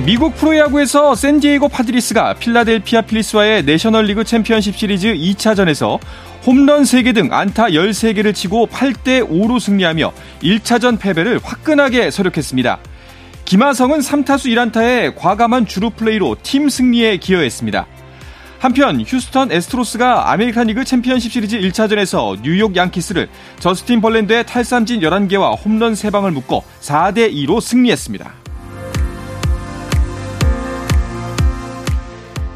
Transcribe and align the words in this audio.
미국 0.00 0.34
프로야구에서 0.36 1.14
샌디에이고 1.14 1.68
파드리스가 1.68 2.34
필라델피아 2.34 3.02
필리스와의 3.02 3.64
내셔널리그 3.64 4.24
챔피언십 4.24 4.74
시리즈 4.74 5.12
2차전에서 5.12 5.98
홈런 6.46 6.84
3개 6.84 7.14
등 7.14 7.28
안타 7.30 7.66
13개를 7.66 8.34
치고 8.34 8.68
8대 8.68 9.28
5로 9.28 9.60
승리하며 9.60 10.12
1차전 10.42 10.98
패배를 10.98 11.40
화끈하게 11.42 12.10
설욕했습니다. 12.10 12.78
김하성은 13.44 13.98
3타수 13.98 14.72
1안타에 14.72 15.14
과감한 15.14 15.66
주루 15.66 15.90
플레이로 15.90 16.36
팀 16.42 16.70
승리에 16.70 17.18
기여했습니다. 17.18 17.86
한편 18.60 19.04
휴스턴 19.06 19.52
애스트로스가 19.52 20.32
아메리칸 20.32 20.68
리그 20.68 20.84
챔피언십 20.84 21.30
시리즈 21.30 21.58
1차전에서 21.58 22.40
뉴욕 22.42 22.74
양키스를 22.74 23.28
저스틴 23.58 24.00
벌랜더의 24.00 24.46
탈삼진 24.46 25.00
11개와 25.00 25.62
홈런 25.62 25.92
3방을 25.92 26.30
묶어 26.30 26.62
4대 26.80 27.30
2로 27.30 27.60
승리했습니다. 27.60 28.41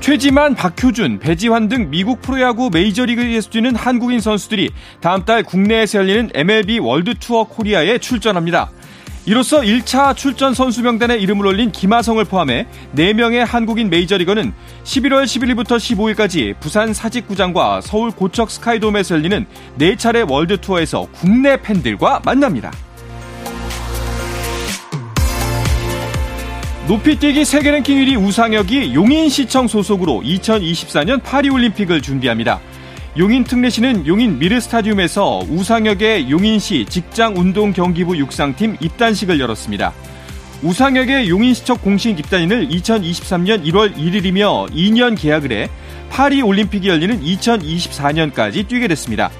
최지만, 0.06 0.54
박효준, 0.54 1.18
배지환 1.18 1.66
등 1.66 1.90
미국 1.90 2.22
프로야구 2.22 2.70
메이저리그에서 2.72 3.50
뛰는 3.50 3.74
한국인 3.74 4.20
선수들이 4.20 4.70
다음 5.00 5.24
달 5.24 5.42
국내에서 5.42 5.98
열리는 5.98 6.30
MLB 6.32 6.78
월드투어 6.78 7.48
코리아에 7.48 7.98
출전합니다. 7.98 8.70
이로써 9.24 9.62
1차 9.62 10.14
출전 10.14 10.54
선수 10.54 10.84
명단에 10.84 11.16
이름을 11.16 11.44
올린 11.44 11.72
김하성을 11.72 12.24
포함해 12.24 12.68
4명의 12.94 13.44
한국인 13.44 13.90
메이저리거는 13.90 14.52
11월 14.84 15.24
11일부터 15.24 15.76
15일까지 15.76 16.54
부산 16.60 16.94
사직구장과 16.94 17.80
서울 17.80 18.12
고척 18.12 18.52
스카이돔에서 18.52 19.16
열리는 19.16 19.44
4차례 19.80 20.30
월드투어에서 20.30 21.08
국내 21.14 21.60
팬들과 21.60 22.22
만납니다. 22.24 22.70
높이뛰기 26.86 27.44
세계 27.44 27.72
랭킹 27.72 27.98
1위 27.98 28.24
우상혁이 28.24 28.94
용인시청 28.94 29.66
소속으로 29.66 30.22
2024년 30.24 31.20
파리올림픽을 31.20 32.00
준비합니다. 32.00 32.60
용인 33.18 33.42
특례시는 33.42 34.06
용인 34.06 34.38
미르스타디움에서 34.38 35.46
우상혁의 35.48 36.30
용인시 36.30 36.86
직장운동경기부 36.88 38.16
육상팀 38.18 38.76
입단식을 38.80 39.40
열었습니다. 39.40 39.92
우상혁의 40.62 41.28
용인시청 41.28 41.78
공식 41.78 42.20
입단인을 42.20 42.68
2023년 42.68 43.64
1월 43.64 43.96
1일이며 43.96 44.70
2년 44.70 45.20
계약을 45.20 45.50
해 45.50 45.68
파리올림픽이 46.10 46.88
열리는 46.88 47.20
2024년까지 47.20 48.68
뛰게 48.68 48.86
됐습니다. 48.86 49.32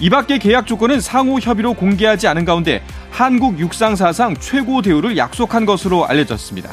이 0.00 0.10
밖의 0.10 0.38
계약 0.38 0.66
조건은 0.66 1.00
상호 1.00 1.40
협의로 1.40 1.74
공개하지 1.74 2.28
않은 2.28 2.44
가운데 2.44 2.82
한국 3.10 3.58
육상 3.58 3.96
사상 3.96 4.36
최고 4.36 4.80
대우를 4.80 5.16
약속한 5.16 5.66
것으로 5.66 6.06
알려졌습니다. 6.06 6.70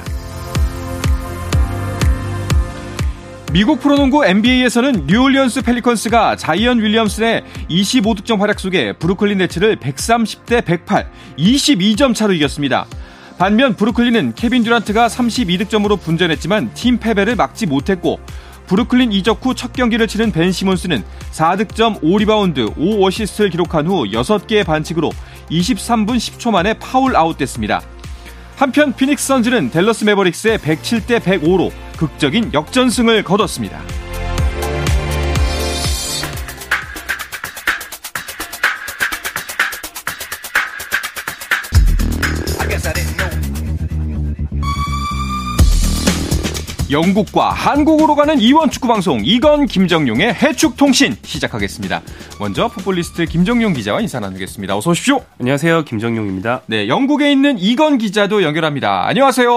미국 3.51 3.79
프로농구 3.79 4.25
NBA에서는 4.25 5.07
뉴올리언스 5.07 5.61
펠리컨스가 5.61 6.35
자이언 6.35 6.79
윌리엄슨의 6.81 7.43
25득점 7.69 8.39
활약 8.39 8.59
속에 8.59 8.93
브루클린 8.93 9.37
네츠를 9.37 9.77
130대 9.77 10.65
108, 10.65 11.09
22점 11.37 12.13
차로 12.13 12.33
이겼습니다. 12.33 12.85
반면 13.37 13.75
브루클린은 13.75 14.33
케빈 14.35 14.63
듀란트가 14.63 15.07
32득점으로 15.07 15.99
분전했지만 15.99 16.71
팀 16.73 16.99
패배를 16.99 17.35
막지 17.35 17.65
못했고 17.65 18.19
브루클린 18.67 19.11
이적 19.11 19.45
후 19.45 19.53
첫 19.53 19.73
경기를 19.73 20.07
치른 20.07 20.31
벤 20.31 20.51
시몬스는 20.51 21.03
4득점 21.31 22.01
5리바운드 22.01 22.75
5어시스트를 22.75 23.51
기록한 23.51 23.87
후 23.87 24.05
6개의 24.05 24.65
반칙으로 24.65 25.11
23분 25.49 26.17
10초 26.17 26.51
만에 26.51 26.73
파울 26.75 27.15
아웃됐습니다. 27.15 27.81
한편 28.57 28.93
피닉스 28.93 29.27
선즈는 29.27 29.69
델러스 29.69 30.03
메버릭스의 30.05 30.57
107대 30.59 31.19
105로 31.19 31.71
극적인 31.97 32.53
역전승을 32.53 33.23
거뒀습니다. 33.23 33.81
영국과 46.91 47.49
한국으로 47.49 48.15
가는 48.15 48.39
이원 48.39 48.69
축구 48.69 48.87
방송 48.87 49.19
이건 49.23 49.65
김정용의 49.65 50.35
해축 50.35 50.77
통신 50.77 51.13
시작하겠습니다. 51.23 52.01
먼저 52.39 52.67
풋볼리스트 52.67 53.25
김정용 53.25 53.73
기자와 53.73 54.01
인사 54.01 54.19
나누겠습니다. 54.19 54.77
어서 54.77 54.91
오십시오. 54.91 55.21
안녕하세요. 55.39 55.83
김정용입니다. 55.85 56.61
네, 56.67 56.87
영국에 56.87 57.31
있는 57.31 57.57
이건 57.57 57.97
기자도 57.97 58.43
연결합니다. 58.43 59.07
안녕하세요. 59.07 59.49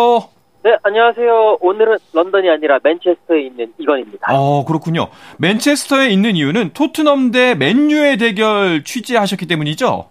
네, 0.65 0.71
안녕하세요. 0.83 1.59
오늘은 1.61 1.99
런던이 2.15 2.49
아니라 2.49 2.79
맨체스터에 2.83 3.43
있는 3.43 3.73
이건입니다. 3.79 4.27
어, 4.33 4.65
그렇군요. 4.65 5.09
맨체스터에 5.37 6.09
있는 6.09 6.35
이유는 6.35 6.71
토트넘 6.73 7.31
대 7.31 7.55
맨유의 7.55 8.17
대결 8.17 8.83
취재하셨기 8.85 9.47
때문이죠? 9.47 10.09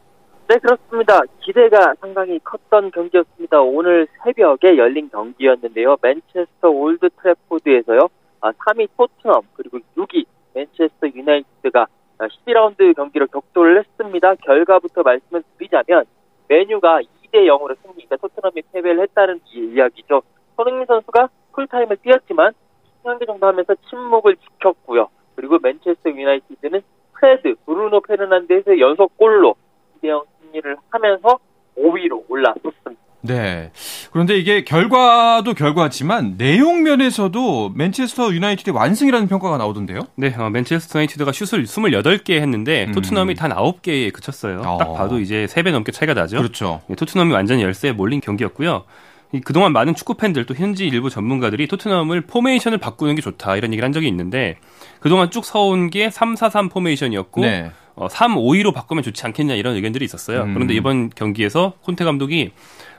네, 0.49 0.57
그렇습니다. 0.59 1.19
기대가 1.41 1.93
상당히 1.99 2.39
컸던 2.39 2.91
경기였습니다. 2.91 3.59
오늘 3.59 4.07
새벽에 4.23 4.77
열린 4.77 5.09
경기였는데요. 5.09 5.97
맨체스터 6.01 6.69
올드 6.69 7.09
트래포드에서요. 7.21 8.07
3위 8.39 8.87
아, 8.89 8.93
토트넘 8.95 9.41
그리고 9.55 9.79
6위 9.97 10.25
맨체스터 10.53 11.07
유나이티드가 11.13 11.87
12라운드 12.19 12.95
경기를 12.95 13.27
격돌을 13.27 13.79
했습니다. 13.79 14.35
결과부터 14.35 15.03
말씀을 15.03 15.43
드리자면 15.57 16.05
맨유가 16.47 17.01
2대 17.01 17.45
0으로 17.45 17.75
승리, 17.81 18.05
그러니까 18.05 18.15
토트넘이 18.15 18.61
패배를 18.71 19.01
했다는 19.01 19.41
이야기죠. 19.51 20.21
손흥민 20.55 20.85
선수가 20.85 21.27
풀타임을 21.51 21.97
뛰었지만 21.97 22.53
10경기 23.03 23.27
정도 23.27 23.47
하면서 23.47 23.75
침묵을 23.89 24.37
지켰고요. 24.37 25.09
그리고 25.35 25.59
맨체스터 25.59 26.09
유나이티드는 26.09 26.81
프레드, 27.11 27.55
브루노 27.65 27.99
페르난데스의 27.99 28.79
연속 28.79 29.17
골로 29.17 29.55
2대 29.97 30.07
0 30.07 30.23
승리를 30.47 30.77
하면서 30.89 31.39
5위로 31.77 32.23
올라섰습니다. 32.27 33.07
네. 33.21 33.71
그런데 34.11 34.37
이게 34.37 34.63
결과도 34.63 35.53
결과지만 35.53 36.37
내용 36.37 36.83
면에서도 36.83 37.71
맨체스터 37.75 38.31
유나이티드 38.31 38.69
완승이라는 38.69 39.27
평가가 39.27 39.57
나오던데요? 39.57 40.01
네, 40.15 40.33
어, 40.37 40.49
맨체스터 40.49 40.99
유나이티드가 40.99 41.31
슛을 41.31 41.65
28개 41.65 42.39
했는데 42.39 42.85
음. 42.85 42.93
토트넘이 42.93 43.35
단 43.35 43.51
9개에 43.51 44.13
그쳤어요. 44.13 44.61
어. 44.61 44.77
딱 44.77 44.93
봐도 44.93 45.19
이제 45.19 45.45
3배 45.49 45.71
넘게 45.71 45.91
차이가 45.91 46.13
나죠. 46.13 46.37
그렇죠. 46.37 46.81
네, 46.87 46.95
토트넘이 46.95 47.33
완전히 47.33 47.63
열세에 47.63 47.91
몰린 47.91 48.21
경기였고요. 48.21 48.85
그동안 49.43 49.73
많은 49.73 49.93
축구 49.93 50.13
팬들 50.13 50.45
또 50.45 50.53
현지 50.53 50.87
일부 50.87 51.09
전문가들이 51.09 51.67
토트넘을 51.67 52.21
포메이션을 52.21 52.77
바꾸는 52.77 53.15
게 53.15 53.21
좋다 53.21 53.57
이런 53.57 53.71
얘기를 53.73 53.85
한 53.85 53.91
적이 53.91 54.07
있는데 54.07 54.57
그동안 54.99 55.29
쭉 55.31 55.43
써온 55.43 55.89
게 55.89 56.09
3-4-3 56.09 56.71
포메이션이었고 56.71 57.41
네. 57.41 57.71
어, 57.95 58.07
3-5-2로 58.07 58.73
바꾸면 58.73 59.03
좋지 59.03 59.25
않겠냐 59.25 59.55
이런 59.55 59.75
의견들이 59.75 60.05
있었어요. 60.05 60.43
음. 60.43 60.53
그런데 60.53 60.73
이번 60.73 61.09
경기에서 61.09 61.73
콘테 61.81 62.05
감독이 62.05 62.51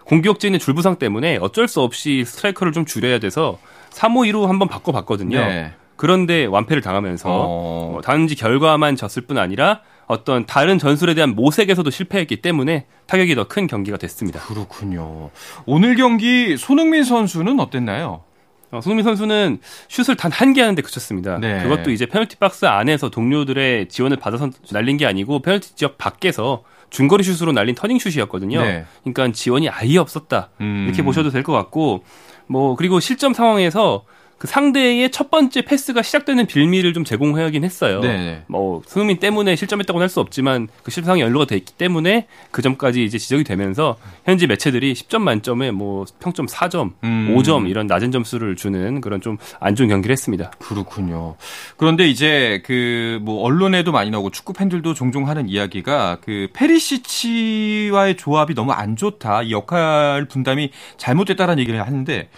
공격진의 0.05 0.59
줄부상 0.59 0.97
때문에 0.97 1.39
어쩔 1.41 1.69
수 1.69 1.81
없이 1.81 2.25
스트라이커를 2.25 2.73
좀 2.73 2.85
줄여야 2.85 3.19
돼서 3.21 3.59
3-5-2로 3.91 4.47
한번 4.47 4.69
바꿔봤거든요. 4.69 5.39
네. 5.39 5.73
그런데 5.97 6.47
완패를 6.47 6.83
당하면서 6.83 7.29
어. 7.29 7.97
어, 7.97 8.01
단지 8.03 8.35
결과만 8.37 8.97
졌을 8.97 9.23
뿐 9.23 9.39
아니라 9.39 9.81
어떤 10.09 10.47
다른 10.47 10.79
전술에 10.79 11.15
대한 11.15 11.35
모색에서도 11.35 11.89
실패했기 11.91 12.37
때문에 12.43 12.87
타격이 13.07 13.35
더 13.35 13.45
큰 13.45 13.67
경기가 13.67 13.97
됐습니다. 13.99 14.41
그렇군요. 14.41 15.31
오늘 15.67 15.95
경기 15.97 16.57
손흥민 16.57 17.05
선수는 17.05 17.61
어땠나요? 17.61 18.23
어, 18.71 18.81
손흥민 18.83 19.05
선수는 19.05 19.61
슛을 19.89 20.17
단 20.17 20.31
한 20.33 20.53
개 20.53 20.61
하는데 20.61 20.81
그쳤습니다. 20.83 21.39
네. 21.39 21.63
그것도 21.63 21.91
이제 21.91 22.05
페널티 22.07 22.37
박스 22.37 22.65
안에서 22.67 23.09
동료들의 23.11 23.89
지원을 23.89 24.17
받아서 24.19 24.51
날린 24.73 24.97
게 24.99 25.07
아니고 25.07 25.41
페널티 25.41 25.75
지역 25.77 25.97
밖에서 25.99 26.65
중거리 26.91 27.23
슛으로 27.23 27.53
날린 27.53 27.75
터닝 27.75 27.99
슛이었거든요. 27.99 28.63
네. 28.63 28.85
그러니까 29.05 29.31
지원이 29.33 29.69
아예 29.69 29.97
없었다. 29.99 30.51
음. 30.61 30.85
이렇게 30.87 31.03
보셔도 31.03 31.31
될 31.31 31.43
것 31.43 31.53
같고 31.53 32.03
뭐 32.47 32.77
그리고 32.77 32.99
실점 33.01 33.33
상황에서 33.35 34.05
그 34.39 34.47
상대의 34.47 35.11
첫 35.11 35.31
번째 35.31 35.63
패스가 35.63 36.03
시작되는 36.03 36.47
빌미를 36.47 36.93
좀 36.95 37.05
제공하긴 37.05 37.65
했어요. 37.65 38.01
네. 38.01 38.43
뭐 38.47 38.83
손흥민 38.87 39.19
때문에 39.19 39.57
실점했다고는 39.57 40.05
할 40.05 40.09
수 40.09 40.21
없지만 40.21 40.69
그 40.83 40.91
실상이 40.91 41.21
연루가 41.21 41.45
됐기 41.45 41.75
때문에 41.75 42.29
그 42.51 42.63
점까지 42.63 43.05
이제 43.05 43.19
지적이 43.19 43.45
되면서 43.45 43.97
현지 44.25 44.47
매체들이 44.47 44.95
10점 44.95 45.19
만점에 45.21 45.71
뭐 45.71 46.07
평점 46.21 46.47
4점, 46.47 46.93
음. 47.05 47.35
5점 47.37 47.69
이런 47.69 47.87
낮은 47.87 48.11
점수를 48.13 48.57
주는 48.57 49.01
그런 49.01 49.21
좀 49.21 49.37
안 49.61 49.75
좋은 49.75 49.89
경기를 49.89 50.13
했습니다. 50.13 50.51
그렇군요. 50.59 51.37
그런데 51.77 52.09
이제 52.09 52.63
그 52.65 53.19
뭐 53.23 53.43
언론에도 53.43 53.91
많이 53.93 54.11
나오고 54.11 54.31
축구 54.31 54.53
팬들도 54.53 54.95
종종 54.95 55.29
하는 55.29 55.49
이야기가 55.49 56.19
그 56.25 56.49
페리시치와의 56.53 58.17
조합이 58.17 58.55
너무 58.55 58.73
안 58.73 58.97
좋다. 58.97 59.43
이 59.43 59.51
역할 59.53 60.27
분담이 60.27 60.71
잘못됐다라는 60.97 61.61
얘기를 61.61 61.83
하는데 61.85 62.29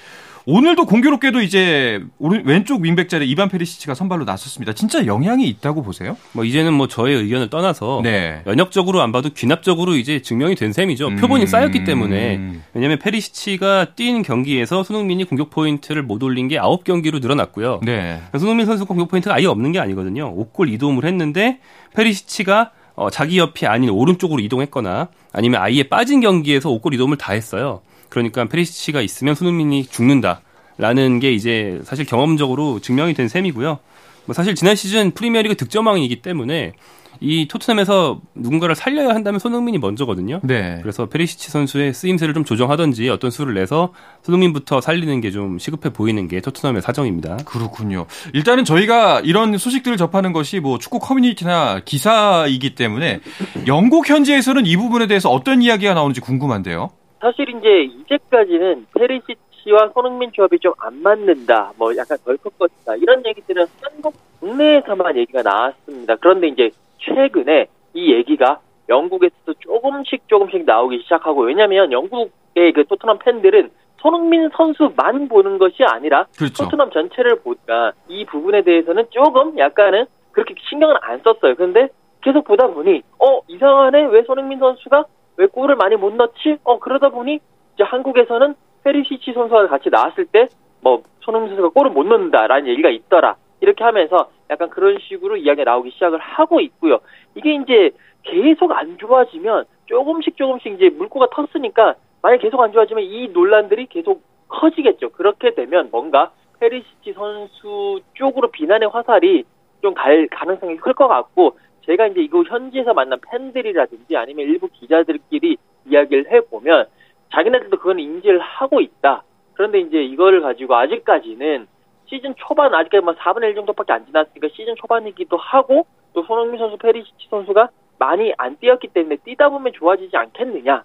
오늘도 0.46 0.86
공교롭게도 0.86 1.42
이제 1.42 2.02
오른 2.18 2.44
왼쪽 2.46 2.80
윙백 2.80 3.08
자리 3.08 3.28
이반 3.28 3.48
페리시치가 3.48 3.94
선발로 3.94 4.24
나섰습니다. 4.24 4.72
진짜 4.72 5.04
영향이 5.06 5.46
있다고 5.48 5.82
보세요? 5.82 6.16
뭐 6.32 6.44
이제는 6.44 6.72
뭐 6.72 6.88
저의 6.88 7.16
의견을 7.16 7.50
떠나서 7.50 8.00
네. 8.02 8.42
연역적으로 8.46 9.02
안 9.02 9.12
봐도 9.12 9.30
귀납적으로 9.30 9.96
이제 9.96 10.22
증명이 10.22 10.54
된 10.54 10.72
셈이죠. 10.72 11.08
음. 11.08 11.16
표본이 11.16 11.46
쌓였기 11.46 11.84
때문에 11.84 12.60
왜냐하면 12.72 12.98
페리시치가 12.98 13.94
뛴 13.96 14.22
경기에서 14.22 14.82
손흥민이 14.82 15.24
공격 15.24 15.50
포인트를 15.50 16.02
못 16.02 16.22
올린 16.22 16.48
게 16.48 16.56
9경기로 16.58 17.20
늘어났고요. 17.20 17.80
네. 17.84 18.20
손흥민 18.38 18.66
선수 18.66 18.86
공격 18.86 19.08
포인트가 19.08 19.34
아예 19.34 19.46
없는 19.46 19.72
게 19.72 19.78
아니거든요. 19.78 20.34
5골 20.34 20.76
2도움을 20.78 21.04
했는데 21.04 21.58
페리시치가 21.94 22.72
어, 22.94 23.08
자기 23.08 23.38
옆이 23.38 23.66
아닌 23.66 23.90
오른쪽으로 23.90 24.40
이동했거나 24.40 25.08
아니면 25.32 25.62
아예 25.62 25.84
빠진 25.84 26.20
경기에서 26.20 26.68
5골 26.70 26.94
2도움을 26.94 27.18
다 27.18 27.32
했어요. 27.32 27.80
그러니까 28.10 28.44
페리시치가 28.44 29.00
있으면 29.00 29.34
손흥민이 29.34 29.86
죽는다라는 29.86 31.20
게 31.20 31.32
이제 31.32 31.80
사실 31.84 32.04
경험적으로 32.04 32.80
증명이 32.80 33.14
된 33.14 33.28
셈이고요. 33.28 33.78
뭐 34.26 34.34
사실 34.34 34.54
지난 34.54 34.76
시즌 34.76 35.12
프리미어리그 35.12 35.56
득점왕이기 35.56 36.20
때문에 36.20 36.74
이 37.22 37.48
토트넘에서 37.48 38.20
누군가를 38.34 38.74
살려야 38.74 39.10
한다면 39.14 39.38
손흥민이 39.40 39.76
먼저거든요. 39.78 40.40
네. 40.42 40.78
그래서 40.80 41.06
페리시치 41.06 41.50
선수의 41.50 41.92
쓰임새를 41.92 42.32
좀 42.32 42.44
조정하든지 42.44 43.10
어떤 43.10 43.30
수를 43.30 43.52
내서 43.54 43.92
손흥민부터 44.22 44.80
살리는 44.80 45.20
게 45.20 45.30
좀 45.30 45.58
시급해 45.58 45.90
보이는 45.90 46.26
게 46.28 46.40
토트넘의 46.40 46.80
사정입니다. 46.82 47.38
그렇군요. 47.44 48.06
일단은 48.32 48.64
저희가 48.64 49.20
이런 49.20 49.58
소식들을 49.58 49.96
접하는 49.98 50.32
것이 50.32 50.60
뭐 50.60 50.78
축구 50.78 50.98
커뮤니티나 50.98 51.80
기사이기 51.84 52.74
때문에 52.74 53.20
영국 53.66 54.08
현지에서는 54.08 54.64
이 54.64 54.76
부분에 54.76 55.06
대해서 55.06 55.28
어떤 55.30 55.60
이야기가 55.62 55.92
나오는지 55.94 56.20
궁금한데요. 56.20 56.90
사실 57.20 57.48
이제 57.50 57.82
이제까지는 57.82 58.86
페리시치와 58.94 59.90
손흥민 59.94 60.32
조합이 60.32 60.58
좀 60.58 60.72
안 60.78 61.02
맞는다, 61.02 61.72
뭐 61.76 61.94
약간 61.96 62.16
덜컥거린다 62.24 62.96
이런 62.96 63.24
얘기들은 63.26 63.66
한국 63.82 64.14
국내에서만 64.40 65.16
얘기가 65.18 65.42
나왔습니다. 65.42 66.16
그런데 66.16 66.48
이제 66.48 66.70
최근에 66.98 67.66
이 67.94 68.12
얘기가 68.14 68.60
영국에서도 68.88 69.54
조금씩 69.60 70.26
조금씩 70.28 70.64
나오기 70.64 71.00
시작하고 71.02 71.42
왜냐하면 71.42 71.92
영국의 71.92 72.72
그 72.74 72.84
토트넘 72.88 73.18
팬들은 73.18 73.70
손흥민 73.98 74.48
선수만 74.56 75.28
보는 75.28 75.58
것이 75.58 75.84
아니라 75.84 76.24
그렇죠. 76.38 76.64
토트넘 76.64 76.90
전체를 76.90 77.40
보니까 77.40 77.92
이 78.08 78.24
부분에 78.24 78.62
대해서는 78.62 79.04
조금 79.10 79.58
약간은 79.58 80.06
그렇게 80.32 80.54
신경을 80.70 80.96
안 81.02 81.20
썼어요. 81.22 81.54
근데 81.56 81.88
계속 82.22 82.44
보다 82.44 82.66
보니 82.66 83.02
어 83.18 83.40
이상하네 83.48 84.06
왜 84.06 84.22
손흥민 84.22 84.58
선수가 84.58 85.04
왜 85.40 85.46
골을 85.46 85.76
많이 85.76 85.96
못 85.96 86.12
넣지? 86.14 86.58
어 86.64 86.78
그러다 86.78 87.08
보니 87.08 87.40
이제 87.74 87.84
한국에서는 87.84 88.54
페리시치 88.84 89.32
선수와 89.32 89.68
같이 89.68 89.88
나왔을 89.90 90.26
때 90.26 90.48
뭐 90.82 91.02
손흥민 91.20 91.50
선수가 91.50 91.70
골을 91.70 91.90
못 91.90 92.04
넣는다라는 92.06 92.66
얘기가 92.68 92.88
있더라. 92.90 93.36
이렇게 93.60 93.84
하면서 93.84 94.30
약간 94.48 94.70
그런 94.70 94.98
식으로 94.98 95.36
이야기가 95.36 95.70
나오기 95.70 95.90
시작을 95.90 96.18
하고 96.18 96.60
있고요. 96.60 97.00
이게 97.34 97.54
이제 97.54 97.90
계속 98.22 98.72
안 98.72 98.96
좋아지면 98.96 99.64
조금씩 99.86 100.36
조금씩 100.36 100.72
이제 100.72 100.88
물꼬가 100.88 101.26
텄으니까 101.26 101.96
만약 102.22 102.38
계속 102.38 102.60
안 102.62 102.72
좋아지면 102.72 103.04
이 103.04 103.28
논란들이 103.28 103.86
계속 103.86 104.22
커지겠죠. 104.48 105.10
그렇게 105.10 105.54
되면 105.54 105.88
뭔가 105.90 106.30
페리시치 106.60 107.12
선수 107.12 108.00
쪽으로 108.14 108.50
비난의 108.50 108.88
화살이 108.88 109.44
좀 109.82 109.94
갈 109.94 110.28
가능성이 110.30 110.76
클 110.76 110.92
것 110.94 111.08
같고 111.08 111.58
제가 111.90 112.06
이제 112.06 112.20
이거 112.20 112.44
현지에서 112.44 112.94
만난 112.94 113.18
팬들이라든지 113.20 114.16
아니면 114.16 114.46
일부 114.46 114.68
기자들끼리 114.68 115.56
이야기를 115.86 116.30
해보면 116.30 116.86
자기네들도 117.32 117.78
그건 117.78 117.98
인지를 117.98 118.38
하고 118.38 118.80
있다. 118.80 119.24
그런데 119.54 119.80
이제 119.80 120.00
이거를 120.00 120.40
가지고 120.40 120.76
아직까지는 120.76 121.66
시즌 122.06 122.34
초반 122.36 122.72
아직까지 122.74 123.04
뭐 123.04 123.14
4분의 123.14 123.50
1 123.50 123.54
정도밖에 123.56 123.92
안 123.92 124.06
지났으니까 124.06 124.48
시즌 124.52 124.76
초반이기도 124.76 125.36
하고 125.36 125.86
또 126.12 126.22
손흥민 126.22 126.58
선수, 126.58 126.76
페리시치 126.76 127.26
선수가 127.28 127.70
많이 127.98 128.32
안 128.38 128.56
뛰었기 128.56 128.88
때문에 128.88 129.16
뛰다 129.24 129.48
보면 129.48 129.72
좋아지지 129.72 130.16
않겠느냐. 130.16 130.84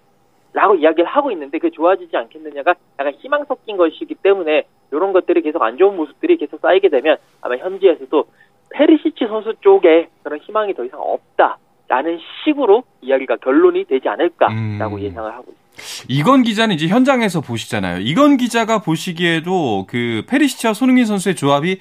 라고 0.52 0.74
이야기를 0.74 1.04
하고 1.04 1.30
있는데 1.32 1.58
그 1.58 1.70
좋아지지 1.70 2.16
않겠느냐가 2.16 2.74
약간 2.98 3.12
희망 3.18 3.44
섞인 3.44 3.76
것이기 3.76 4.14
때문에 4.16 4.64
이런 4.90 5.12
것들이 5.12 5.42
계속 5.42 5.62
안 5.62 5.76
좋은 5.76 5.96
모습들이 5.96 6.36
계속 6.36 6.60
쌓이게 6.60 6.88
되면 6.88 7.18
아마 7.42 7.56
현지에서도 7.56 8.24
페리시치 8.70 9.26
선수 9.28 9.54
쪽에 9.60 10.08
그런 10.22 10.38
희망이 10.40 10.74
더 10.74 10.84
이상 10.84 11.00
없다라는 11.00 12.18
식으로 12.44 12.84
이야기가 13.00 13.36
결론이 13.36 13.84
되지 13.84 14.08
않을까라고 14.08 14.96
음. 14.96 15.00
예상을 15.00 15.32
하고 15.32 15.52
있습니다. 15.52 15.66
이건 16.08 16.42
기자는 16.42 16.74
이제 16.74 16.88
현장에서 16.88 17.40
보시잖아요. 17.40 17.98
이건 18.00 18.36
기자가 18.36 18.80
보시기에도 18.80 19.86
그 19.88 20.24
페리시치와 20.28 20.72
손흥민 20.72 21.04
선수의 21.04 21.36
조합이 21.36 21.78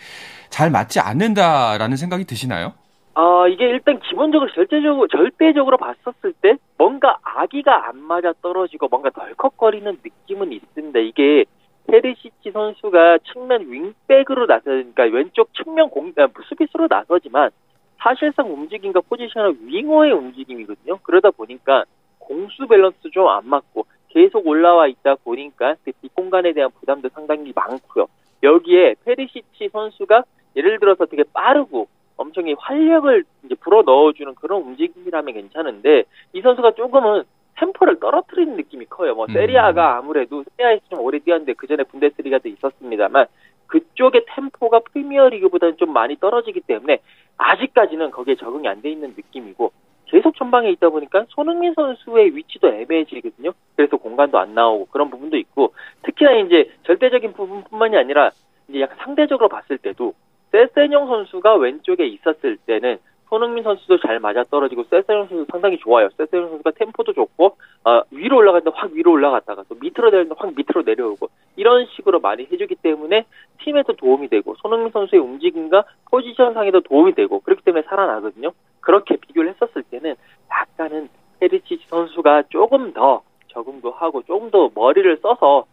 잘 0.49 0.69
맞지 0.69 0.99
않는다라는 0.99 1.97
생각이 1.97 2.25
드시나요? 2.25 2.73
어, 3.15 3.47
이게 3.47 3.65
일단 3.65 3.99
기본적으로 4.01 4.51
절대적으로, 4.51 5.07
절대적으로 5.07 5.77
봤었을 5.77 6.33
때 6.41 6.57
뭔가 6.77 7.17
아기가 7.23 7.88
안 7.88 8.01
맞아 8.01 8.33
떨어지고 8.41 8.89
뭔가 8.89 9.09
덜컥거리는 9.09 9.99
느낌은 10.03 10.51
있습니다. 10.51 10.99
이게 10.99 11.45
페리시치 11.87 12.51
선수가 12.51 13.19
측면 13.31 13.71
윙백으로 13.71 14.47
나서 14.47 14.65
그러니까 14.65 15.03
왼쪽 15.03 15.53
측면 15.53 15.89
공 15.89 16.11
아, 16.17 16.27
수비수로 16.47 16.87
나서지만 16.89 17.51
사실상 17.97 18.51
움직임과 18.51 19.01
포지션은 19.01 19.59
윙어의 19.67 20.11
움직임이거든요. 20.11 20.97
그러다 21.03 21.31
보니까 21.31 21.85
공수 22.19 22.67
밸런스 22.67 23.09
좀 23.11 23.27
안 23.27 23.47
맞고 23.47 23.85
계속 24.09 24.47
올라와 24.47 24.87
있다 24.87 25.15
보니까 25.23 25.75
그 25.83 25.91
뒷공간에 26.01 26.53
대한 26.53 26.71
부담도 26.79 27.09
상당히 27.09 27.51
많고요. 27.53 28.07
여기에 28.43 28.95
페리시치 29.03 29.69
선수가 29.71 30.23
예를 30.55 30.79
들어서 30.79 31.05
되게 31.05 31.23
빠르고 31.33 31.88
엄청 32.17 32.45
활력을 32.57 33.25
이제 33.43 33.55
불어 33.55 33.81
넣어주는 33.81 34.35
그런 34.35 34.61
움직임이라면 34.61 35.33
괜찮은데 35.33 36.03
이 36.33 36.41
선수가 36.41 36.71
조금은 36.71 37.23
템포를 37.57 37.99
떨어뜨리는 37.99 38.55
느낌이 38.55 38.85
커요. 38.85 39.15
뭐 39.15 39.25
음. 39.29 39.33
세리아가 39.33 39.97
아무래도 39.97 40.43
세리아에서 40.57 40.81
좀 40.89 40.99
오래 40.99 41.19
뛰었는데 41.19 41.53
그 41.53 41.67
전에 41.67 41.83
분데스리가도 41.83 42.50
있었습니다만 42.50 43.27
그쪽의 43.67 44.25
템포가 44.27 44.81
프리미어리그보다는 44.91 45.77
좀 45.77 45.91
많이 45.91 46.15
떨어지기 46.17 46.62
때문에 46.62 47.00
아직까지는 47.38 48.12
거기에 48.12 48.35
적응이 48.35 48.67
안 48.67 48.81
돼 48.81 48.91
있는 48.91 49.13
느낌이고 49.15 49.71
계속 50.05 50.35
전방에 50.35 50.69
있다 50.69 50.89
보니까 50.89 51.25
손흥민 51.29 51.74
선수의 51.74 52.35
위치도 52.35 52.67
애매해지거든요. 52.67 53.53
그래서 53.75 53.97
공간도 53.97 54.38
안 54.38 54.53
나오고 54.53 54.85
그런 54.91 55.09
부분도 55.09 55.35
있고 55.38 55.74
특히나 56.03 56.33
이제 56.35 56.71
절대적인 56.83 57.33
부분뿐만이 57.33 57.97
아니라 57.97 58.31
이제 58.69 58.81
약간 58.81 58.97
상대적으로 59.00 59.50
봤을 59.50 59.77
때도 59.77 60.13
세세뇽 60.51 61.07
선수가 61.07 61.55
왼쪽에 61.55 62.05
있었을 62.05 62.57
때는 62.65 62.97
손흥민 63.36 63.65
선수도 63.65 64.00
잘 64.00 64.22
맞아떨어지고 64.22 64.86
세세뇽 64.86 65.27
선수 65.27 65.46
상당히 65.51 65.77
좋아요. 65.77 66.08
세세뇽 66.15 66.48
선수가 66.48 66.72
템포도 66.72 67.12
좋고 67.12 67.58
어, 67.84 68.01
위로 68.12 68.38
올라갔는데 68.38 68.72
확 68.77 68.92
위로 68.94 69.12
올라갔다가 69.12 69.63
또 69.68 69.75
밑으로 69.75 70.10
내렸는데 70.10 70.36
확 70.38 70.54
밑으로 70.56 70.84
내려오고 70.84 71.27
이런 71.58 71.86
식으로 71.88 72.22
많이 72.22 72.48
해주기 72.50 72.75
때문에 72.75 73.25
팀에도 73.60 73.94
도움이 73.94 74.30
되고 74.30 74.56
손흥민 74.56 74.92
선수의 74.92 75.22
움직임과 75.22 75.84
포지션상에도 76.12 76.82
도움이 76.82 77.13
되고 77.13 77.42
그렇기 77.42 77.63
때문에 77.63 77.84
살아나거든요. 77.89 78.51
그렇게 78.80 79.18
비교를 79.18 79.54
했었을 79.54 79.84
때는 79.84 80.15
약간은 80.50 81.10
페리치치 81.42 81.88
선수가 81.88 82.44
조금 82.50 82.94
더 82.94 83.22
적응도 83.50 83.92
하고 83.92 84.22
조금 84.24 84.50
더 84.50 84.70
머리를 84.74 85.18
써서 85.18 85.58
어, 85.58 85.65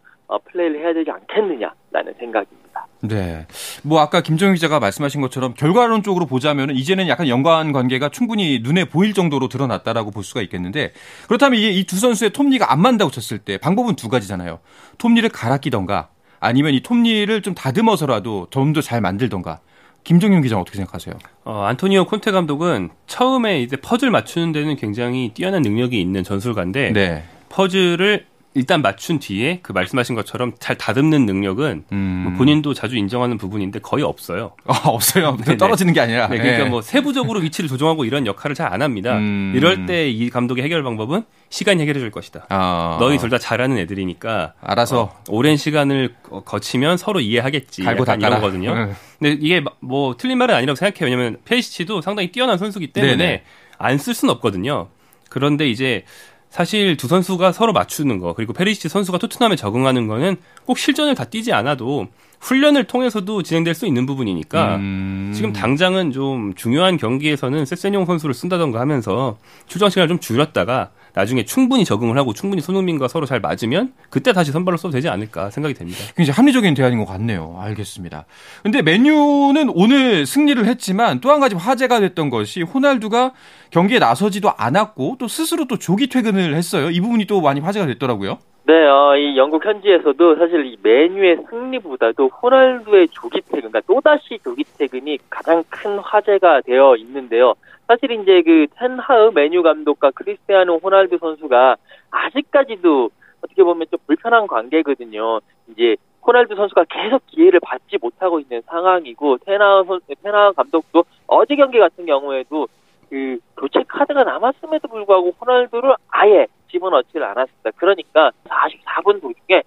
플레이를 0.44 0.80
해야 0.80 0.94
되지 0.94 1.10
않겠느냐라는 1.10 2.14
생각입니다. 2.18 2.86
네. 3.00 3.46
뭐 3.82 4.00
아까 4.00 4.20
김정희 4.22 4.54
기자가 4.54 4.78
말씀하신 4.80 5.20
것처럼 5.20 5.54
결과론적으로 5.54 6.26
보자면 6.26 6.70
이제는 6.70 7.08
약간 7.08 7.28
연관 7.28 7.72
관계가 7.72 8.08
충분히 8.10 8.60
눈에 8.62 8.84
보일 8.84 9.12
정도로 9.12 9.48
드러났다라고 9.48 10.10
볼 10.10 10.22
수가 10.24 10.40
있겠는데 10.42 10.92
그렇다면 11.26 11.58
이 11.60 11.84
두 11.84 11.96
선수의 11.98 12.30
톱니가 12.30 12.72
안 12.72 12.80
맞는다고 12.80 13.10
쳤을 13.10 13.38
때 13.38 13.58
방법은 13.58 13.96
두 13.96 14.08
가지잖아요. 14.08 14.60
톱니를 14.98 15.28
갈아 15.30 15.58
끼던가 15.58 16.08
아니면 16.40 16.72
이 16.74 16.80
톱니를 16.80 17.42
좀 17.42 17.54
다듬어서라도 17.54 18.46
좀 18.50 18.72
더 18.72 18.80
잘 18.80 19.00
만들던가. 19.00 19.60
김정윤 20.04 20.42
기자 20.42 20.58
어떻게 20.58 20.76
생각하세요? 20.78 21.14
어, 21.44 21.62
안토니오 21.62 22.06
콘테 22.06 22.32
감독은 22.32 22.90
처음에 23.06 23.60
이제 23.60 23.76
퍼즐 23.76 24.10
맞추는 24.10 24.50
데는 24.52 24.74
굉장히 24.76 25.30
뛰어난 25.34 25.62
능력이 25.62 26.00
있는 26.00 26.24
전술가인데 26.24 26.90
네. 26.92 27.22
퍼즐을 27.50 28.26
일단 28.54 28.82
맞춘 28.82 29.18
뒤에 29.18 29.60
그 29.62 29.72
말씀하신 29.72 30.14
것처럼 30.14 30.52
잘 30.58 30.76
다듬는 30.76 31.24
능력은 31.24 31.84
음. 31.90 32.22
뭐 32.28 32.32
본인도 32.36 32.74
자주 32.74 32.96
인정하는 32.96 33.38
부분인데 33.38 33.78
거의 33.80 34.04
없어요. 34.04 34.52
아, 34.66 34.80
없어요. 34.84 35.36
떨어지는 35.58 35.92
게 35.94 36.00
아니라. 36.00 36.28
네, 36.28 36.36
그러니까 36.38 36.64
네. 36.64 36.70
뭐 36.70 36.82
세부적으로 36.82 37.40
위치를 37.40 37.68
조정하고 37.68 38.04
이런 38.04 38.26
역할을 38.26 38.54
잘 38.54 38.72
안 38.72 38.82
합니다. 38.82 39.16
음. 39.16 39.52
이럴 39.56 39.86
때 39.86 40.08
이 40.10 40.28
감독의 40.30 40.62
해결 40.64 40.82
방법은 40.82 41.24
시간이 41.48 41.80
해결해 41.82 41.98
줄 42.00 42.10
것이다. 42.10 42.46
아. 42.50 42.96
너희 43.00 43.18
둘 43.18 43.30
다 43.30 43.38
잘하는 43.38 43.78
애들이니까 43.78 44.52
알아서 44.60 45.00
어, 45.02 45.22
오랜 45.28 45.56
시간을 45.56 46.14
거치면 46.44 46.96
서로 46.98 47.20
이해하겠지. 47.20 47.82
갈고 47.84 48.04
닦아 48.04 48.18
이런 48.18 48.34
거거든요. 48.40 48.72
음. 48.72 48.94
근데 49.18 49.38
이게 49.40 49.62
뭐 49.80 50.16
틀린 50.18 50.36
말은 50.38 50.54
아니라고 50.54 50.74
생각해요. 50.76 51.10
왜냐면 51.14 51.38
페이시치도 51.46 52.00
상당히 52.02 52.30
뛰어난 52.32 52.58
선수기 52.58 52.88
때문에 52.92 53.44
안 53.78 53.98
쓸 53.98 54.14
수는 54.14 54.32
없거든요. 54.34 54.88
그런데 55.30 55.66
이제 55.70 56.04
사실 56.52 56.98
두 56.98 57.08
선수가 57.08 57.52
서로 57.52 57.72
맞추는 57.72 58.18
거 58.18 58.34
그리고 58.34 58.52
페리시치 58.52 58.90
선수가 58.90 59.16
토트넘에 59.16 59.56
적응하는 59.56 60.06
거는 60.06 60.36
꼭 60.66 60.76
실전을 60.76 61.14
다 61.14 61.24
뛰지 61.24 61.50
않아도 61.54 62.08
훈련을 62.40 62.84
통해서도 62.84 63.42
진행될 63.42 63.74
수 63.74 63.86
있는 63.86 64.04
부분이니까 64.04 64.76
음... 64.76 65.32
지금 65.34 65.54
당장은 65.54 66.12
좀 66.12 66.52
중요한 66.54 66.98
경기에서는 66.98 67.64
세세뇽 67.64 68.04
선수를 68.04 68.34
쓴다던가 68.34 68.80
하면서 68.80 69.38
출전 69.66 69.88
시간을 69.88 70.08
좀 70.08 70.20
줄였다가 70.20 70.90
나중에 71.14 71.44
충분히 71.44 71.84
적응을 71.84 72.16
하고 72.16 72.32
충분히 72.32 72.62
손흥민과 72.62 73.08
서로 73.08 73.26
잘 73.26 73.40
맞으면 73.40 73.92
그때 74.10 74.32
다시 74.32 74.52
선발로 74.52 74.76
써도 74.76 74.92
되지 74.92 75.08
않을까 75.08 75.50
생각이 75.50 75.74
됩니다. 75.74 75.98
굉장히 76.16 76.36
합리적인 76.36 76.74
대안인 76.74 76.98
것 76.98 77.06
같네요. 77.06 77.56
알겠습니다. 77.60 78.24
근데 78.62 78.80
맨유는 78.82 79.70
오늘 79.74 80.24
승리를 80.24 80.64
했지만 80.64 81.20
또 81.20 81.32
한 81.32 81.40
가지 81.40 81.54
화제가 81.56 82.00
됐던 82.00 82.28
것이 82.30 82.62
호날두가 82.62 83.32
경기에 83.70 83.98
나서지도 83.98 84.52
않았고 84.56 85.16
또 85.18 85.28
스스로 85.28 85.66
또 85.66 85.78
조기 85.78 86.08
퇴근을 86.08 86.54
했어요. 86.54 86.90
이 86.90 87.00
부분이 87.00 87.26
또 87.26 87.40
많이 87.40 87.60
화제가 87.60 87.86
됐더라고요. 87.86 88.38
네, 88.64 88.86
어, 88.86 89.16
이 89.16 89.36
영국 89.36 89.64
현지에서도 89.64 90.36
사실 90.36 90.66
이 90.66 90.78
메뉴의 90.80 91.38
승리보다도 91.50 92.28
호날두의 92.28 93.08
조기 93.08 93.40
퇴근, 93.40 93.72
그러니까 93.72 93.80
또다시 93.88 94.38
조기 94.44 94.62
퇴근이 94.78 95.18
가장 95.28 95.64
큰 95.68 95.98
화제가 95.98 96.60
되어 96.60 96.94
있는데요. 96.96 97.54
사실 97.88 98.12
이제 98.12 98.40
그 98.42 98.68
텐하흐 98.76 99.32
메뉴 99.34 99.64
감독과 99.64 100.12
크리스티아노 100.12 100.78
호날두 100.78 101.18
선수가 101.18 101.76
아직까지도 102.12 103.10
어떻게 103.44 103.64
보면 103.64 103.88
좀 103.90 103.98
불편한 104.06 104.46
관계거든요. 104.46 105.40
이제 105.72 105.96
호날두 106.24 106.54
선수가 106.54 106.84
계속 106.88 107.26
기회를 107.26 107.58
받지 107.60 107.98
못하고 108.00 108.38
있는 108.38 108.62
상황이고 108.66 109.38
테나흐 109.38 109.86
선 109.86 110.00
테나흐 110.22 110.52
감독도 110.52 111.04
어제 111.26 111.56
경기 111.56 111.80
같은 111.80 112.06
경우에도 112.06 112.68
그 113.10 113.38
교체 113.56 113.82
카드가 113.88 114.22
남았음에도 114.22 114.86
불구하고 114.86 115.34
호날두를 115.40 115.96
아예 116.08 116.46
집어넣지를 116.72 117.24
않았습니다. 117.24 117.70
그러니까 117.76 118.32
44분 118.48 119.20
도중에 119.20 119.62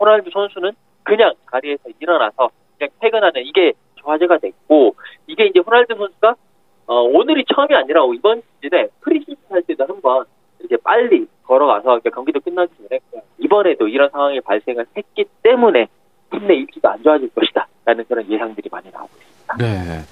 호날두 0.00 0.30
선수는 0.30 0.72
그냥 1.04 1.32
자리에서 1.50 1.84
일어나서 2.00 2.50
그냥 2.78 2.90
퇴근하는 3.00 3.42
이게 3.44 3.72
화제가 4.02 4.38
됐고 4.38 4.96
이게 5.26 5.46
이제 5.46 5.60
호날두 5.60 5.94
선수가 5.94 6.34
어, 6.86 6.94
오늘이 7.02 7.44
처음이 7.54 7.74
아니라 7.74 8.02
이번 8.14 8.42
시즌에 8.62 8.88
프리시즌 9.02 9.36
할 9.50 9.62
때도 9.62 9.84
한번 9.86 10.24
이렇게 10.58 10.76
빨리 10.82 11.26
걸어가서 11.44 12.00
경기도 12.12 12.40
끝나기 12.40 12.72
전에 12.88 13.00
이번에도 13.38 13.86
이런 13.88 14.10
상황이 14.10 14.40
발생을 14.40 14.86
했기 14.96 15.24
때문에 15.42 15.86
팀 16.32 16.46
내 16.46 16.54
입지도 16.54 16.88
안 16.88 17.02
좋아질 17.02 17.28
것이다. 17.34 17.66
라는 17.84 18.04
그런 18.04 18.28
예상들이 18.30 18.68
많이 18.70 18.88
나오고 18.90 19.10
있습니다. 19.16 19.39
네. 19.58 20.04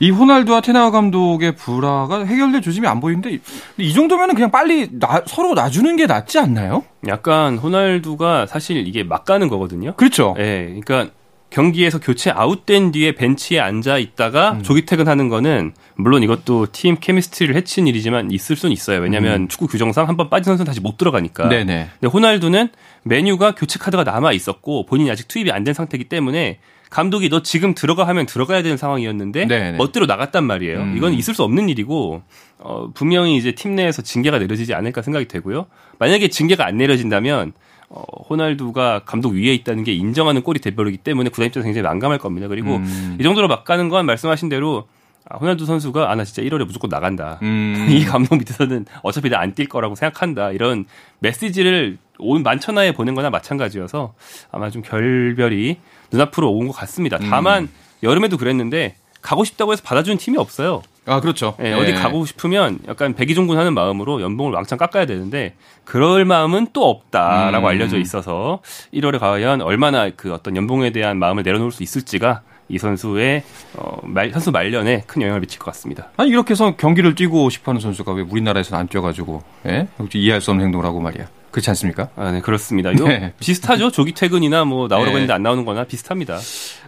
이 0.00 0.10
호날두와 0.10 0.60
테나와 0.60 0.90
감독의 0.90 1.56
불화가 1.56 2.24
해결될 2.24 2.60
조짐이 2.62 2.86
안 2.86 3.00
보이는데 3.00 3.38
이 3.78 3.92
정도면은 3.92 4.34
그냥 4.34 4.50
빨리 4.50 4.88
나, 4.98 5.22
서로 5.26 5.54
놔주는 5.54 5.96
게 5.96 6.06
낫지 6.06 6.38
않나요? 6.38 6.84
약간 7.06 7.58
호날두가 7.58 8.46
사실 8.46 8.86
이게 8.86 9.02
막 9.02 9.24
가는 9.24 9.48
거거든요. 9.48 9.94
그렇죠. 9.96 10.34
예. 10.38 10.42
네, 10.42 10.80
그러니까 10.80 11.12
경기에서 11.50 11.98
교체 12.00 12.30
아웃된 12.30 12.92
뒤에 12.92 13.14
벤치에 13.14 13.60
앉아 13.60 13.98
있다가 13.98 14.52
음. 14.52 14.62
조기 14.62 14.86
퇴근하는 14.86 15.28
거는 15.28 15.74
물론 15.96 16.22
이것도 16.22 16.68
팀 16.72 16.96
케미스트리를 16.98 17.54
해친 17.54 17.86
일이지만 17.86 18.30
있을 18.30 18.56
수는 18.56 18.72
있어요. 18.72 19.00
왜냐하면 19.00 19.42
음. 19.42 19.48
축구 19.48 19.66
규정상 19.66 20.08
한 20.08 20.16
번 20.16 20.30
빠진 20.30 20.44
선수는 20.44 20.66
다시 20.66 20.80
못 20.80 20.96
들어가니까. 20.96 21.50
네네. 21.50 21.88
근데 22.00 22.10
호날두는 22.10 22.70
메뉴가 23.02 23.54
교체 23.54 23.78
카드가 23.78 24.02
남아 24.04 24.32
있었고 24.32 24.86
본인이 24.86 25.10
아직 25.10 25.28
투입이 25.28 25.50
안 25.52 25.62
된 25.64 25.74
상태이기 25.74 26.08
때문에 26.08 26.58
감독이 26.92 27.30
너 27.30 27.42
지금 27.42 27.74
들어가 27.74 28.06
하면 28.08 28.26
들어가야 28.26 28.62
되는 28.62 28.76
상황이었는데 28.76 29.46
네네. 29.46 29.78
멋대로 29.78 30.04
나갔단 30.06 30.44
말이에요. 30.44 30.78
음. 30.80 30.96
이건 30.96 31.14
있을 31.14 31.32
수 31.34 31.42
없는 31.42 31.70
일이고 31.70 32.22
어, 32.58 32.90
분명히 32.92 33.36
이제 33.36 33.52
팀 33.52 33.74
내에서 33.74 34.02
징계가 34.02 34.38
내려지지 34.38 34.74
않을까 34.74 35.00
생각이 35.00 35.26
되고요. 35.26 35.66
만약에 35.98 36.28
징계가 36.28 36.66
안 36.66 36.76
내려진다면 36.76 37.54
어, 37.88 38.02
호날두가 38.28 39.02
감독 39.06 39.32
위에 39.32 39.54
있다는 39.54 39.84
게 39.84 39.92
인정하는 39.94 40.42
꼴이 40.42 40.60
돼버리기 40.60 40.98
때문에 40.98 41.30
구단 41.30 41.46
입장에서 41.46 41.66
굉장히 41.66 41.82
난감할 41.88 42.18
겁니다. 42.18 42.46
그리고 42.48 42.76
음. 42.76 43.16
이 43.18 43.22
정도로 43.22 43.48
막 43.48 43.64
가는 43.64 43.88
건 43.88 44.04
말씀하신 44.06 44.50
대로 44.50 44.86
아, 45.30 45.36
호날두 45.38 45.64
선수가 45.66 46.10
아 46.10 46.14
나 46.16 46.24
진짜 46.24 46.42
1월에 46.42 46.66
무조건 46.66 46.90
나간다. 46.90 47.38
음. 47.42 47.86
이 47.90 48.04
감독 48.04 48.36
밑에서는 48.36 48.84
어차피 49.02 49.30
나 49.30 49.38
안 49.40 49.54
뛸 49.54 49.66
거라고 49.68 49.94
생각한다. 49.94 50.50
이런 50.50 50.84
메시지를 51.20 51.96
온 52.18 52.42
만천하에 52.42 52.92
보낸 52.92 53.14
거나 53.14 53.30
마찬가지여서 53.30 54.14
아마 54.50 54.68
좀 54.70 54.82
결별이 54.82 55.78
눈앞으로 56.12 56.50
온 56.52 56.66
것 56.68 56.72
같습니다. 56.72 57.18
다만 57.18 57.64
음. 57.64 57.68
여름에도 58.02 58.36
그랬는데 58.36 58.96
가고 59.20 59.44
싶다고 59.44 59.72
해서 59.72 59.82
받아주는 59.84 60.18
팀이 60.18 60.36
없어요. 60.38 60.82
아, 61.04 61.20
그렇죠. 61.20 61.56
네, 61.58 61.70
예. 61.70 61.72
어디 61.72 61.92
가고 61.94 62.24
싶으면 62.26 62.78
약간 62.86 63.14
백이종군 63.14 63.56
하는 63.58 63.74
마음으로 63.74 64.20
연봉을 64.22 64.52
왕창 64.52 64.78
깎아야 64.78 65.04
되는데 65.06 65.54
그럴 65.84 66.24
마음은 66.24 66.68
또 66.72 66.88
없다라고 66.88 67.66
음. 67.66 67.68
알려져 67.68 67.98
있어서 67.98 68.60
1월에 68.94 69.18
과연 69.18 69.62
얼마나 69.62 70.10
그 70.10 70.32
어떤 70.32 70.56
연봉에 70.56 70.90
대한 70.90 71.18
마음을 71.18 71.42
내려놓을 71.42 71.72
수 71.72 71.82
있을지가 71.82 72.42
이 72.68 72.78
선수의 72.78 73.42
어, 73.76 73.98
말, 74.04 74.30
선수 74.30 74.50
말년에 74.52 75.02
큰 75.06 75.22
영향을 75.22 75.40
미칠 75.40 75.58
것 75.58 75.66
같습니다. 75.66 76.08
아니 76.16 76.30
이렇게 76.30 76.52
해서 76.52 76.76
경기를 76.76 77.14
뛰고 77.16 77.50
싶어하는 77.50 77.80
선수가 77.80 78.12
왜 78.12 78.22
우리나라에서는 78.22 78.80
안 78.80 78.86
뛰어가지고 78.88 79.42
예? 79.66 79.88
이해할 80.14 80.40
수 80.40 80.52
없는 80.52 80.64
행동을 80.66 80.86
하고 80.86 81.00
말이야. 81.00 81.26
그렇지 81.52 81.70
않습니까? 81.70 82.08
아, 82.16 82.32
네, 82.32 82.40
그렇습니다. 82.40 82.90
이거 82.90 83.06
네. 83.08 83.32
비슷하죠. 83.38 83.92
조기 83.92 84.12
퇴근이나 84.12 84.64
뭐 84.64 84.88
나오라고 84.88 85.12
네. 85.12 85.12
했는데 85.12 85.32
안 85.34 85.42
나오는 85.42 85.64
거나 85.64 85.84
비슷합니다. 85.84 86.38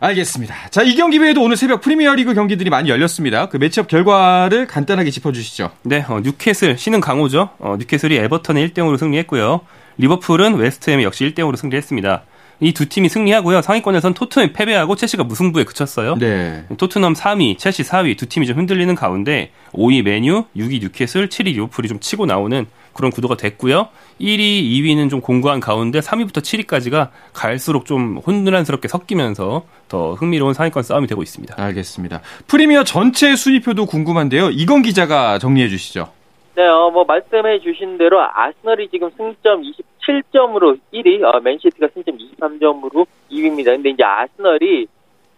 알겠습니다. 0.01 0.71
자, 0.71 0.83
이 0.83 0.97
경기 0.97 1.19
외에도 1.19 1.43
오늘 1.43 1.57
새벽 1.57 1.83
프리미어 1.83 2.15
리그 2.15 2.35
경기들이 2.35 2.71
많이 2.71 2.89
열렸습니다. 2.89 3.49
그 3.49 3.59
매치업 3.59 3.87
결과를 3.87 4.67
간단하게 4.67 5.11
짚어 5.11 5.33
주시죠. 5.33 5.71
네, 5.83 6.05
어, 6.09 6.21
뉴캐슬 6.25 6.79
신흥 6.79 7.01
강호죠. 7.01 7.51
어, 7.59 7.77
뉴캐슬이 7.79 8.17
에버턴에 8.17 8.67
1대 8.67 8.79
0으로 8.79 8.99
승리했고요. 8.99 9.61
리버풀은 9.99 10.55
웨스트햄에 10.57 11.05
역시 11.05 11.25
1대 11.25 11.39
0으로 11.41 11.57
승리했습니다. 11.57 12.25
이 12.61 12.73
두 12.73 12.89
팀이 12.89 13.09
승리하고요. 13.09 13.63
상위권에선 13.63 14.15
토트넘이 14.15 14.53
패배하고 14.53 14.97
첼시가 14.97 15.25
무승부에 15.25 15.65
그쳤어요. 15.65 16.17
네. 16.17 16.65
토트넘 16.77 17.15
3위, 17.15 17.59
첼시 17.59 17.83
4위 17.83 18.17
두 18.17 18.29
팀이 18.29 18.47
좀 18.47 18.57
흔들리는 18.59 18.95
가운데 18.95 19.51
5위 19.73 20.03
맨유, 20.03 20.45
6위 20.57 20.81
뉴캐슬, 20.81 21.29
7위 21.29 21.47
리버풀이 21.55 21.89
좀 21.89 21.99
치고 22.01 22.27
나오는 22.27 22.67
그런 22.93 23.11
구도가 23.11 23.37
됐고요. 23.37 23.89
1위, 24.21 24.39
2위는 24.41 25.11
좀 25.11 25.21
공고한 25.21 25.59
가운데 25.61 25.99
3위부터 25.99 26.39
7위까지가 26.39 27.09
갈수록 27.33 27.87
좀 27.87 28.19
혼란스럽게 28.25 28.87
섞이면서 28.89 29.67
더 29.89 30.15
흥미로운 30.15 30.55
상위권 30.55 30.85
싸움이 30.85 31.09
되고 31.09 31.23
있습니다. 31.23 31.55
알겠습니다. 31.59 32.21
프리미어 32.47 32.85
전체 32.85 33.35
순위표도 33.35 33.87
궁금한데요. 33.87 34.51
이건 34.51 34.83
기자가 34.83 35.39
정리해 35.39 35.69
주시죠. 35.69 36.09
네, 36.57 36.65
어, 36.65 36.89
뭐 36.91 37.05
말씀해 37.05 37.59
주신 37.61 37.99
대로 37.99 38.21
아스널이 38.23 38.89
지금 38.91 39.11
승점 39.17 39.65
27점으로 40.05 40.79
1위, 40.93 41.23
어, 41.23 41.41
맨시티가 41.41 41.89
승점 41.95 42.19
23점으로 42.19 43.07
2위입니다. 43.31 43.67
근데 43.67 43.91
이제 43.91 44.05
아스널이 44.05 44.87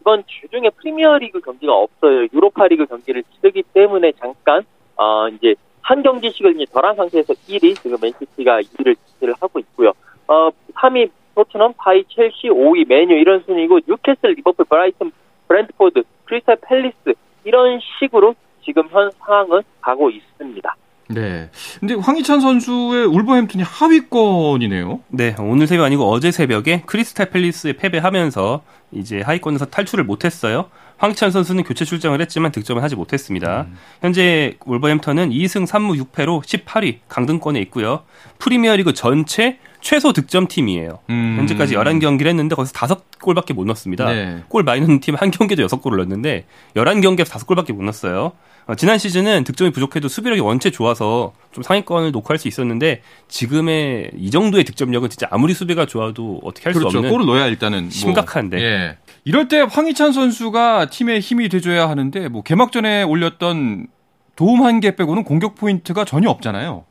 이번 0.01 0.23
주중에 0.27 0.71
프리미어리그 0.71 1.41
경기가 1.41 1.75
없어요. 1.75 2.29
유로파리그 2.33 2.87
경기를 2.87 3.25
치르기 3.35 3.65
때문에 3.75 4.13
잠깐 4.13 4.63
어 4.95 5.29
이제 5.29 5.57
한 5.83 6.03
경기씩을 6.03 6.55
이제 6.55 6.65
덜한 6.73 6.95
상태에서 6.95 7.33
1위, 7.33 7.81
지금 7.83 7.99
맨시티가 8.01 8.61
2위를 8.63 8.97
차지를 9.07 9.35
하고 9.41 9.59
있고요. 9.59 9.93
어, 10.29 10.51
3위 10.75 11.11
토트넘, 11.35 11.75
4위 11.75 12.05
첼시, 12.09 12.49
5위 12.49 12.89
맨유 12.89 13.15
이런 13.15 13.43
순위고 13.43 13.81
뉴캐슬, 13.87 14.35
리버풀, 14.37 14.65
브라이튼, 14.65 15.13
브랜트포드, 15.49 16.03
크리스탈 16.25 16.57
팰리스 16.63 17.15
이런 17.45 17.81
식으로 17.99 18.35
지금 18.65 18.89
현 18.89 19.11
상황은 19.11 19.63
가고 19.81 20.11
있습니다. 20.11 20.76
네. 21.09 21.51
근데 21.81 21.95
황희찬 21.95 22.41
선수의 22.41 23.07
울버햄튼이 23.07 23.63
하위권이네요. 23.63 25.01
네, 25.09 25.37
오늘 25.39 25.67
새벽 25.67 25.85
아니고 25.85 26.11
어제 26.11 26.31
새벽에 26.31 26.83
크리스탈 26.87 27.31
팰리스에 27.31 27.75
패배하면서 27.75 28.63
이제 28.93 29.21
하위권에서 29.21 29.67
탈출을 29.67 30.05
못했어요. 30.05 30.71
황희찬 30.99 31.31
선수는 31.31 31.65
교체 31.65 31.85
출장을 31.85 32.19
했지만 32.21 32.53
득점을 32.53 32.83
하지 32.83 32.97
못했습니다. 32.97 33.67
음. 33.69 33.77
현재 34.01 34.57
울버햄턴은 34.65 35.31
2승 35.31 35.67
3무 35.67 36.03
6패로 36.07 36.43
18위 36.43 36.99
강등권에 37.09 37.61
있고요. 37.61 38.03
프리미어리그 38.39 38.95
전체 38.95 39.59
최소 39.87 40.13
득점팀이에요. 40.13 40.99
음. 41.11 41.37
현재까지 41.39 41.77
11경기를 41.77 42.27
했는데 42.27 42.57
거기서 42.57 42.73
5골밖에 42.75 43.55
못 43.55 43.65
넣었습니다. 43.67 44.05
네. 44.13 44.43
골 44.49 44.65
많이 44.65 44.81
넣는 44.81 44.99
팀 44.99 45.15
한 45.15 45.31
경기도 45.31 45.65
6골을 45.65 45.95
넣었는데 45.99 46.45
11경기에서 46.75 47.27
5골밖에 47.47 47.73
못 47.73 47.85
넣었어요. 47.85 48.33
어, 48.67 48.75
지난 48.75 48.99
시즌은 48.99 49.45
득점이 49.45 49.71
부족해도 49.71 50.09
수비력이 50.09 50.41
원체 50.41 50.71
좋아서 50.73 51.33
좀 51.53 51.63
상위권을 51.63 52.11
녹화할 52.11 52.37
수 52.39 52.49
있었는데 52.49 53.03
지금의 53.29 54.11
이 54.17 54.31
정도의 54.33 54.65
득점력은 54.65 55.09
진짜 55.09 55.29
아무리 55.31 55.55
수비가 55.55 55.87
좋아도 55.87 56.41
어떻게 56.43 56.65
할수 56.65 56.81
그렇죠. 56.81 56.99
없는 56.99 57.11
골을 57.13 57.25
넣어야 57.27 57.47
일단은 57.47 57.83
뭐. 57.83 57.91
심각한데. 57.91 58.61
예. 58.61 58.97
이럴 59.25 59.47
때 59.47 59.61
황희찬 59.61 60.13
선수가 60.13 60.87
팀의 60.91 61.21
힘이 61.21 61.49
돼줘야 61.49 61.89
하는데 61.89 62.29
뭐 62.29 62.43
개막전에 62.43 63.05
올렸던 63.05 63.87
도움 64.35 64.65
한 64.65 64.81
개 64.81 64.97
빼고는 64.97 65.23
공격 65.23 65.55
포인트가 65.55 66.05
전혀 66.05 66.29
없잖아요. 66.29 66.85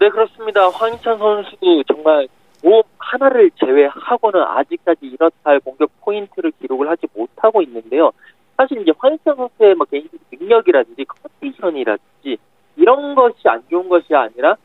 네 0.00 0.08
그렇습니다. 0.08 0.66
황희찬 0.70 1.18
선수도 1.18 1.82
정말 1.92 2.26
도움 2.62 2.82
하나를 2.98 3.50
제외하고는 3.52 4.42
아직까지 4.42 5.06
이렇다 5.06 5.34
할 5.44 5.60
공격 5.60 5.90
포인트를 6.00 6.52
기록을 6.60 6.88
하지 6.88 7.06
못하고 7.14 7.62
있는데요. 7.62 8.12
사실 8.56 8.80
이제 8.82 8.92
황희찬 8.98 9.36
선수의 9.36 9.74
뭐 9.74 9.86
개인적 9.86 10.18
능력이라든지 10.32 11.04
컨디션이라든지 11.04 12.38
이런 12.76 13.14
것이 13.14 13.36
안 13.46 13.62
좋은 13.70 13.88
것이 13.88 14.14
아니라 14.14 14.56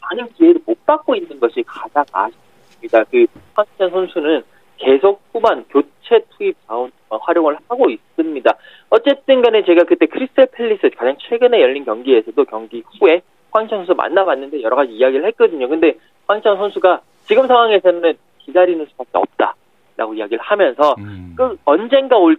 많은 0.00 0.28
기회를 0.32 0.60
못 0.66 0.84
받고 0.86 1.14
있는 1.14 1.38
것이 1.38 1.62
가장 1.66 2.04
아쉽습니다. 2.12 3.04
그 3.04 3.26
황희찬 3.54 3.90
선수는 3.90 4.42
계속 4.78 5.20
후반 5.32 5.64
교체 5.68 6.24
투입 6.30 6.56
자원 6.66 6.90
활용을 7.08 7.56
하고 7.68 7.88
있습니다. 7.90 8.50
어쨌든 8.90 9.42
간에 9.42 9.64
제가 9.64 9.84
그때 9.84 10.06
크리스탈 10.06 10.46
팰리스 10.46 10.90
가장 10.96 11.16
최근에 11.18 11.60
열린 11.60 11.84
경기에서도 11.84 12.44
경기 12.46 12.82
후에 12.98 13.22
황희찬 13.50 13.80
선수 13.80 13.94
만나봤는데 13.94 14.62
여러 14.62 14.76
가지 14.76 14.92
이야기를 14.92 15.26
했거든요. 15.26 15.68
근데 15.68 15.94
황희찬 16.26 16.56
선수가 16.56 17.02
지금 17.32 17.46
상황에서는 17.48 18.14
기다리는 18.40 18.84
수밖에 18.90 19.10
없다라고 19.14 20.14
이야기를 20.14 20.38
하면서 20.42 20.94
음. 20.98 21.32
그 21.36 21.56
언젠가 21.64 22.16
올 22.18 22.36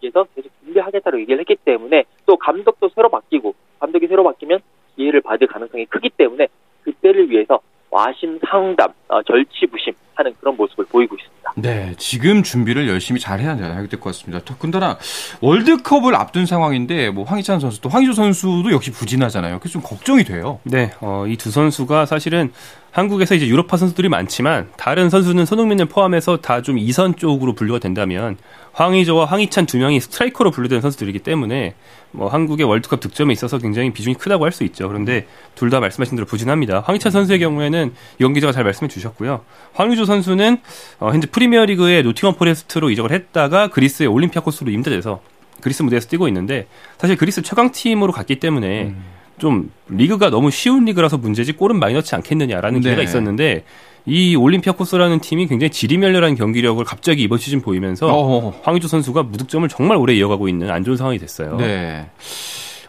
기회에서 0.00 0.24
계속 0.34 0.50
준비하겠다고 0.64 1.20
얘기를 1.20 1.40
했기 1.40 1.56
때문에 1.56 2.04
또 2.24 2.36
감독도 2.38 2.88
새로 2.94 3.10
바뀌고 3.10 3.54
감독이 3.78 4.06
새로 4.06 4.24
바뀌면 4.24 4.60
기회를 4.96 5.20
받을 5.20 5.46
가능성이 5.46 5.84
크기 5.86 6.08
때문에 6.10 6.48
그때를 6.84 7.28
위해서 7.30 7.60
와심상담, 7.90 8.88
어, 9.08 9.22
절치부심 9.24 9.92
하는 10.14 10.32
그런 10.38 10.56
모습을 10.56 10.84
보이고 10.86 11.16
있습니다. 11.16 11.52
네, 11.56 11.92
지금 11.98 12.42
준비를 12.44 12.88
열심히 12.88 13.18
잘 13.18 13.40
해야 13.40 13.56
될 13.56 13.88
것 13.98 14.00
같습니다. 14.04 14.42
더군다나 14.44 14.96
월드컵을 15.42 16.14
앞둔 16.14 16.46
상황인데 16.46 17.10
뭐 17.10 17.24
황희찬 17.24 17.58
선수 17.58 17.80
또 17.80 17.88
황희조 17.88 18.12
선수도 18.12 18.70
역시 18.70 18.92
부진하잖아요. 18.92 19.58
그래서 19.58 19.72
좀 19.72 19.82
걱정이 19.82 20.22
돼요. 20.22 20.60
네, 20.64 20.92
어, 21.00 21.24
이 21.26 21.36
두 21.36 21.50
선수가 21.50 22.06
사실은 22.06 22.52
한국에서 22.92 23.34
이제 23.36 23.46
유럽파 23.46 23.76
선수들이 23.76 24.08
많지만 24.08 24.68
다른 24.76 25.10
선수는 25.10 25.46
손흥민을 25.46 25.86
포함해서 25.86 26.38
다 26.38 26.60
좀 26.60 26.76
이선 26.78 27.16
쪽으로 27.16 27.54
분류가 27.54 27.78
된다면 27.78 28.36
황희조와 28.72 29.24
황희찬 29.26 29.66
두 29.66 29.78
명이 29.78 30.00
스트라이커로 30.00 30.50
분류된 30.50 30.80
선수들이기 30.80 31.20
때문에 31.20 31.74
뭐 32.10 32.28
한국의 32.28 32.66
월드컵 32.66 33.00
득점에 33.00 33.32
있어서 33.32 33.58
굉장히 33.58 33.92
비중이 33.92 34.16
크다고 34.16 34.44
할 34.44 34.52
수 34.52 34.64
있죠. 34.64 34.88
그런데 34.88 35.26
둘 35.54 35.70
다 35.70 35.78
말씀하신 35.80 36.16
대로 36.16 36.26
부진합니다. 36.26 36.80
황희찬 36.80 37.12
선수의 37.12 37.38
경우에는 37.38 37.94
이건 38.18 38.34
기자가 38.34 38.52
잘 38.52 38.64
말씀해 38.64 38.88
주셨고요. 38.88 39.44
황의조 39.74 40.04
선수는 40.04 40.58
어, 40.98 41.10
현재 41.12 41.28
프리미어리그의 41.28 42.02
노팅엄 42.02 42.34
포레스트로 42.34 42.90
이적을 42.90 43.12
했다가 43.12 43.68
그리스의 43.68 44.08
올림피아코스로 44.08 44.70
임대돼서 44.72 45.20
그리스 45.62 45.82
무대에서 45.84 46.08
뛰고 46.08 46.26
있는데 46.28 46.66
사실 46.98 47.16
그리스 47.16 47.42
최강 47.42 47.70
팀으로 47.70 48.12
갔기 48.12 48.40
때문에 48.40 48.82
음. 48.86 49.04
좀 49.40 49.72
리그가 49.88 50.30
너무 50.30 50.52
쉬운 50.52 50.84
리그라서 50.84 51.18
문제지 51.18 51.52
골은 51.52 51.80
많이 51.80 51.94
넣지 51.94 52.14
않겠느냐라는 52.14 52.80
네. 52.80 52.84
기대가 52.84 53.02
있었는데 53.02 53.64
이 54.06 54.36
올림피아코스라는 54.36 55.20
팀이 55.20 55.48
굉장히 55.48 55.70
지리멸렬한 55.70 56.36
경기력을 56.36 56.82
갑자기 56.84 57.22
이번 57.22 57.38
시즌 57.38 57.60
보이면서 57.60 58.06
어허. 58.06 58.60
황의조 58.62 58.86
선수가 58.86 59.24
무득점을 59.24 59.68
정말 59.68 59.96
오래 59.96 60.14
이어가고 60.14 60.48
있는 60.48 60.70
안 60.70 60.84
좋은 60.84 60.96
상황이 60.96 61.18
됐어요. 61.18 61.56
네. 61.56 62.08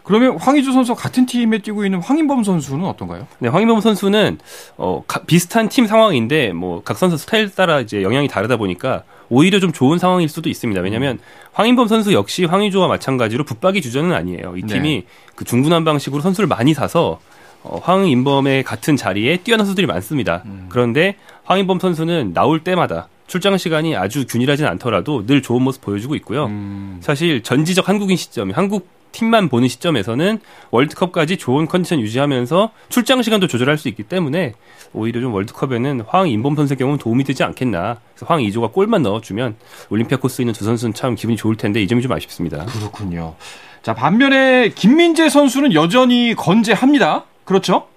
그러면 0.04 0.36
황희조 0.38 0.72
선수 0.72 0.94
같은 0.94 1.26
팀에 1.26 1.58
뛰고 1.58 1.84
있는 1.84 2.00
황인범 2.00 2.42
선수는 2.42 2.84
어떤가요? 2.86 3.26
네, 3.38 3.48
황인범 3.48 3.80
선수는 3.80 4.38
어, 4.76 5.02
가, 5.06 5.20
비슷한 5.22 5.68
팀 5.68 5.86
상황인데 5.86 6.52
뭐 6.52 6.82
각 6.84 6.98
선수 6.98 7.16
스타일 7.16 7.50
따라 7.54 7.80
이제 7.80 8.02
영향이 8.02 8.26
다르다 8.28 8.56
보니까 8.56 9.04
오히려 9.28 9.60
좀 9.60 9.72
좋은 9.72 9.98
상황일 9.98 10.28
수도 10.28 10.50
있습니다. 10.50 10.80
왜냐하면 10.80 11.18
황인범 11.52 11.86
선수 11.88 12.12
역시 12.12 12.44
황희조와 12.44 12.88
마찬가지로 12.88 13.44
붙박이 13.44 13.80
주전은 13.80 14.12
아니에요. 14.12 14.54
이 14.56 14.62
팀이 14.62 14.94
네. 14.96 15.06
그 15.36 15.44
중구난 15.44 15.84
방식으로 15.84 16.20
선수를 16.20 16.48
많이 16.48 16.74
사서 16.74 17.20
어, 17.62 17.78
황인범의 17.82 18.64
같은 18.64 18.96
자리에 18.96 19.36
뛰어난 19.38 19.64
선수들이 19.66 19.86
많습니다. 19.86 20.42
음. 20.46 20.66
그런데 20.68 21.14
황인범 21.44 21.78
선수는 21.78 22.32
나올 22.34 22.64
때마다 22.64 23.08
출장 23.28 23.56
시간이 23.56 23.96
아주 23.96 24.26
균일하진 24.26 24.66
않더라도 24.66 25.24
늘 25.26 25.40
좋은 25.42 25.62
모습 25.62 25.80
보여주고 25.82 26.16
있고요. 26.16 26.46
음. 26.46 26.98
사실 27.00 27.42
전지적 27.42 27.88
한국인 27.88 28.16
시점, 28.16 28.50
한국 28.50 28.88
팀만 29.12 29.48
보는 29.48 29.68
시점에서는 29.68 30.40
월드컵까지 30.70 31.36
좋은 31.36 31.66
컨디션 31.66 32.00
유지하면서 32.00 32.72
출장 32.88 33.22
시간도 33.22 33.46
조절할 33.46 33.78
수 33.78 33.88
있기 33.88 34.02
때문에 34.02 34.54
오히려 34.92 35.20
좀 35.20 35.32
월드컵에는 35.32 36.02
황 36.08 36.28
인범 36.28 36.56
선수의 36.56 36.76
경우는 36.78 36.98
도움이 36.98 37.24
되지 37.24 37.44
않겠나. 37.44 37.98
그래서 38.14 38.26
황 38.26 38.42
이조가 38.42 38.68
골만 38.68 39.02
넣어주면 39.02 39.56
올림피아 39.90 40.18
코스에 40.18 40.42
있는 40.42 40.54
두 40.54 40.64
선수는 40.64 40.94
참 40.94 41.14
기분이 41.14 41.36
좋을 41.36 41.56
텐데 41.56 41.82
이 41.82 41.86
점이 41.86 42.02
좀 42.02 42.10
아쉽습니다. 42.12 42.64
그렇군요. 42.66 43.36
자 43.82 43.94
반면에 43.94 44.70
김민재 44.70 45.28
선수는 45.28 45.74
여전히 45.74 46.34
건재합니다. 46.34 47.24
그렇죠? 47.44 47.88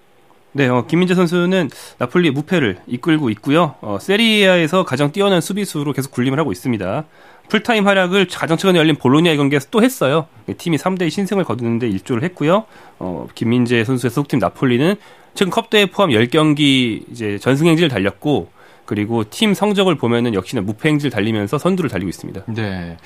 네, 0.58 0.70
어, 0.70 0.86
김민재 0.88 1.16
선수는 1.16 1.70
나폴리 1.98 2.32
무패를 2.32 2.78
이끌고 2.88 3.30
있고요. 3.32 3.76
어, 3.82 3.98
세리아에서 4.00 4.86
가장 4.86 5.12
뛰어난 5.12 5.42
수비수로 5.42 5.92
계속 5.92 6.14
군림을 6.14 6.40
하고 6.40 6.54
있습니다. 6.54 7.04
풀타임 7.50 7.86
활약을 7.86 8.28
가장 8.32 8.56
최근에 8.56 8.80
열린 8.80 8.96
볼로니아 8.96 9.36
경기에서 9.36 9.68
또 9.70 9.84
했어요. 9.84 10.28
팀이 10.58 10.78
3대 10.78 11.10
신승을 11.10 11.44
거두는데 11.44 11.90
일조를 11.90 12.24
했고요. 12.24 12.64
어, 13.00 13.28
김민재 13.36 13.84
선수의 13.84 14.12
소속팀 14.12 14.40
나폴리는 14.40 14.96
최근 15.34 15.52
컵대회 15.52 15.88
포함 15.88 16.12
10경기 16.12 17.04
이제 17.12 17.38
전승 17.38 17.68
행진을 17.68 17.90
달렸고 17.90 18.48
그리고 18.86 19.24
팀 19.30 19.54
성적을 19.54 19.96
보면은 19.96 20.34
역시나 20.34 20.62
무패 20.62 20.90
행진을 20.90 21.12
달리면서 21.12 21.58
선두를 21.58 21.90
달리고 21.90 22.10
있습니다. 22.10 22.44
네. 22.48 22.98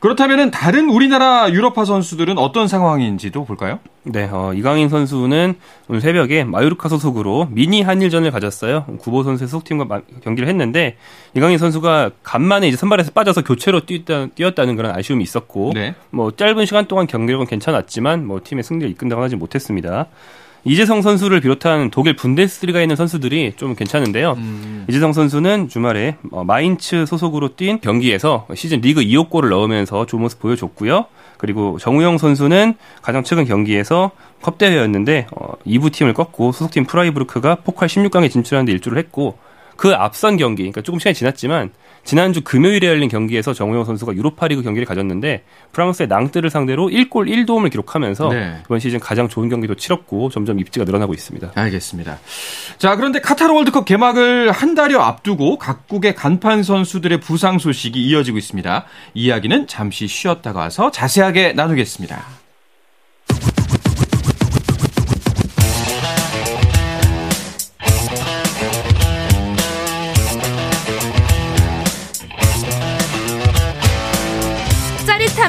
그렇다면은 0.00 0.50
다른 0.50 0.90
우리나라 0.90 1.50
유럽파 1.50 1.84
선수들은 1.84 2.38
어떤 2.38 2.68
상황인지도 2.68 3.44
볼까요? 3.44 3.78
네, 4.02 4.28
어, 4.30 4.52
이강인 4.54 4.88
선수는 4.88 5.54
오늘 5.88 6.00
새벽에 6.00 6.44
마요르카 6.44 6.88
소속으로 6.88 7.48
미니 7.50 7.82
한일전을 7.82 8.30
가졌어요. 8.30 8.86
구보 8.98 9.22
선수의 9.22 9.48
소속팀과 9.48 9.84
마, 9.84 10.00
경기를 10.22 10.48
했는데 10.48 10.96
이강인 11.34 11.58
선수가 11.58 12.10
간만에 12.22 12.68
이제 12.68 12.76
선발에서 12.76 13.12
빠져서 13.12 13.44
교체로 13.44 13.84
뛰었다, 13.86 14.26
뛰었다는 14.34 14.76
그런 14.76 14.96
아쉬움이 14.96 15.22
있었고 15.22 15.72
네. 15.74 15.94
뭐 16.10 16.30
짧은 16.30 16.66
시간 16.66 16.86
동안 16.86 17.06
경기력은 17.06 17.46
괜찮았지만 17.46 18.26
뭐 18.26 18.40
팀의 18.42 18.64
승리를 18.64 18.90
이끈다고 18.92 19.22
하지 19.22 19.36
못했습니다. 19.36 20.06
이재성 20.68 21.00
선수를 21.00 21.40
비롯한 21.40 21.90
독일 21.90 22.14
분데스리가에 22.14 22.82
있는 22.82 22.94
선수들이 22.94 23.54
좀 23.56 23.74
괜찮은데요. 23.74 24.34
음. 24.36 24.84
이재성 24.88 25.14
선수는 25.14 25.68
주말에 25.68 26.16
어, 26.30 26.44
마인츠 26.44 27.06
소속으로 27.06 27.56
뛴 27.56 27.80
경기에서 27.80 28.46
시즌 28.54 28.82
리그 28.82 29.00
2호 29.00 29.30
골을 29.30 29.48
넣으면서 29.48 30.04
좋은 30.04 30.22
모습 30.22 30.40
보여줬고요. 30.40 31.06
그리고 31.38 31.78
정우영 31.78 32.18
선수는 32.18 32.74
가장 33.00 33.24
최근 33.24 33.46
경기에서 33.46 34.10
컵 34.42 34.58
대회였는데 34.58 35.28
어, 35.34 35.52
2부 35.66 35.90
팀을 35.90 36.12
꺾고 36.12 36.52
소속팀 36.52 36.84
프라이부르크가 36.84 37.56
포칼 37.56 37.88
16강에 37.88 38.30
진출하는데 38.30 38.70
일조를 38.72 38.98
했고 38.98 39.38
그 39.76 39.94
앞선 39.94 40.36
경기, 40.36 40.64
그러니까 40.64 40.82
조금 40.82 40.98
시간이 40.98 41.14
지났지만 41.14 41.70
지난주 42.08 42.40
금요일에 42.40 42.86
열린 42.86 43.10
경기에서 43.10 43.52
정우영 43.52 43.84
선수가 43.84 44.14
유로파리그 44.14 44.62
경기를 44.62 44.86
가졌는데 44.86 45.42
프랑스의 45.72 46.08
낭뜨를 46.08 46.48
상대로 46.48 46.88
1골 46.88 47.28
1도움을 47.28 47.70
기록하면서 47.70 48.28
네. 48.30 48.62
이번 48.64 48.78
시즌 48.78 48.98
가장 48.98 49.28
좋은 49.28 49.50
경기도 49.50 49.74
치렀고 49.74 50.30
점점 50.30 50.58
입지가 50.58 50.86
늘어나고 50.86 51.12
있습니다. 51.12 51.52
알겠습니다. 51.54 52.18
자, 52.78 52.96
그런데 52.96 53.20
카타르 53.20 53.52
월드컵 53.52 53.84
개막을 53.84 54.52
한 54.52 54.74
달여 54.74 55.00
앞두고 55.00 55.58
각국의 55.58 56.14
간판 56.14 56.62
선수들의 56.62 57.20
부상 57.20 57.58
소식이 57.58 58.02
이어지고 58.02 58.38
있습니다. 58.38 58.86
이야기는 59.12 59.66
잠시 59.66 60.06
쉬었다가 60.06 60.60
와서 60.60 60.90
자세하게 60.90 61.52
나누겠습니다. 61.52 62.37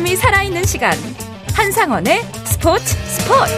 사람이 0.10 0.16
살아있는 0.16 0.64
시간 0.64 0.98
한상원의 1.54 2.22
스포츠 2.46 2.96
스포츠 3.06 3.54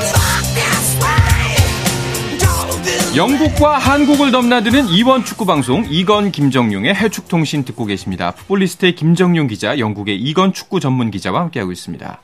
영국과 3.15 3.77
한국을 3.77 4.31
넘나드는 4.31 4.87
이원 4.87 5.23
축구 5.23 5.45
방송 5.45 5.85
이건 5.89 6.31
김정용의 6.31 6.93
해축통신 6.95 7.63
듣고 7.65 7.85
계십니다. 7.85 8.31
풋볼리스트의 8.31 8.95
김정용 8.95 9.47
기자, 9.47 9.79
영국의 9.79 10.17
이건 10.17 10.51
축구 10.53 10.79
전문 10.79 11.11
기자와 11.11 11.39
함께하고 11.41 11.71
있습니다. 11.71 12.21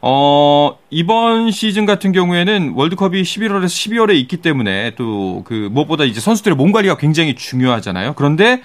어, 0.00 0.78
이번 0.90 1.50
시즌 1.50 1.84
같은 1.84 2.12
경우에는 2.12 2.74
월드컵이 2.76 3.22
11월에서 3.22 3.66
12월에 3.66 4.14
있기 4.16 4.36
때문에 4.36 4.94
또 4.94 5.42
그 5.44 5.68
무엇보다 5.72 6.04
이제 6.04 6.20
선수들의 6.20 6.56
몸 6.56 6.72
관리가 6.72 6.96
굉장히 6.96 7.34
중요하잖아요. 7.34 8.14
그런데 8.14 8.62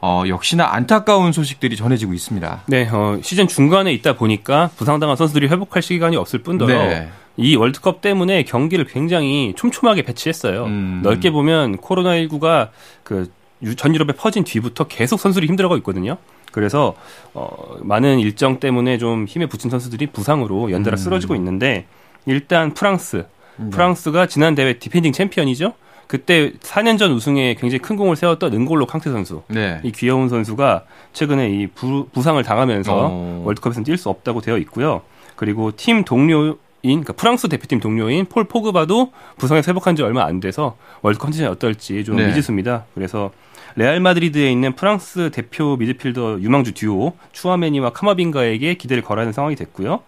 어, 0.00 0.24
역시나 0.28 0.72
안타까운 0.72 1.32
소식들이 1.32 1.76
전해지고 1.76 2.12
있습니다. 2.12 2.62
네, 2.66 2.88
어, 2.92 3.18
시즌 3.22 3.48
중간에 3.48 3.92
있다 3.92 4.16
보니까 4.16 4.70
부상당한 4.76 5.16
선수들이 5.16 5.48
회복할 5.48 5.82
시간이 5.82 6.16
없을 6.16 6.40
뿐더러 6.40 6.72
네. 6.72 7.08
이 7.36 7.56
월드컵 7.56 8.00
때문에 8.00 8.44
경기를 8.44 8.86
굉장히 8.86 9.52
촘촘하게 9.56 10.02
배치했어요. 10.02 10.64
음. 10.64 11.00
넓게 11.02 11.30
보면 11.30 11.78
코로나19가 11.78 12.70
그 13.02 13.30
전 13.76 13.94
유럽에 13.94 14.12
퍼진 14.12 14.44
뒤부터 14.44 14.84
계속 14.84 15.18
선수들이 15.18 15.46
힘들어가고 15.48 15.78
있거든요. 15.78 16.18
그래서 16.52 16.94
어, 17.34 17.76
많은 17.80 18.18
일정 18.18 18.60
때문에 18.60 18.98
좀 18.98 19.26
힘에 19.26 19.46
부친 19.46 19.70
선수들이 19.70 20.08
부상으로 20.08 20.70
연달아 20.70 20.94
음. 20.94 20.98
쓰러지고 20.98 21.34
있는데 21.36 21.86
일단 22.26 22.74
프랑스, 22.74 23.26
네. 23.56 23.70
프랑스가 23.70 24.26
지난 24.26 24.54
대회 24.54 24.78
디펜딩 24.78 25.12
챔피언이죠. 25.12 25.72
그때 26.06 26.52
4년 26.60 26.98
전 26.98 27.12
우승에 27.12 27.54
굉장히 27.54 27.80
큰 27.80 27.96
공을 27.96 28.16
세웠던 28.16 28.52
은골로 28.52 28.86
캉테 28.86 29.10
선수. 29.10 29.42
네. 29.48 29.80
이 29.82 29.92
귀여운 29.92 30.28
선수가 30.28 30.84
최근에 31.12 31.50
이 31.50 31.66
부, 31.66 32.08
상을 32.22 32.40
당하면서 32.42 32.92
어. 32.94 33.42
월드컵에서는 33.44 33.84
뛸 33.84 33.96
수 33.96 34.08
없다고 34.08 34.40
되어 34.40 34.58
있고요. 34.58 35.02
그리고 35.34 35.72
팀 35.74 36.04
동료 36.04 36.58
인 36.82 37.00
그러니까 37.00 37.14
프랑스 37.14 37.48
대표팀 37.48 37.80
동료인 37.80 38.26
폴 38.26 38.44
포그바도 38.44 39.10
부상에서 39.38 39.70
회복한 39.70 39.96
지 39.96 40.02
얼마 40.02 40.24
안 40.24 40.38
돼서 40.38 40.76
월드컵 41.02 41.24
컨디션이 41.24 41.48
어떨지 41.48 42.04
좀 42.04 42.16
네. 42.16 42.28
미지수입니다. 42.28 42.84
그래서 42.94 43.32
레알 43.74 43.98
마드리드에 43.98 44.50
있는 44.52 44.74
프랑스 44.74 45.30
대표 45.32 45.76
미드필더 45.76 46.40
유망주 46.40 46.74
듀오 46.74 47.14
추아메니와 47.32 47.90
카마빈가에게 47.90 48.74
기대를 48.74 49.02
걸어야 49.02 49.22
하는 49.22 49.32
상황이 49.32 49.56
됐고요. 49.56 50.00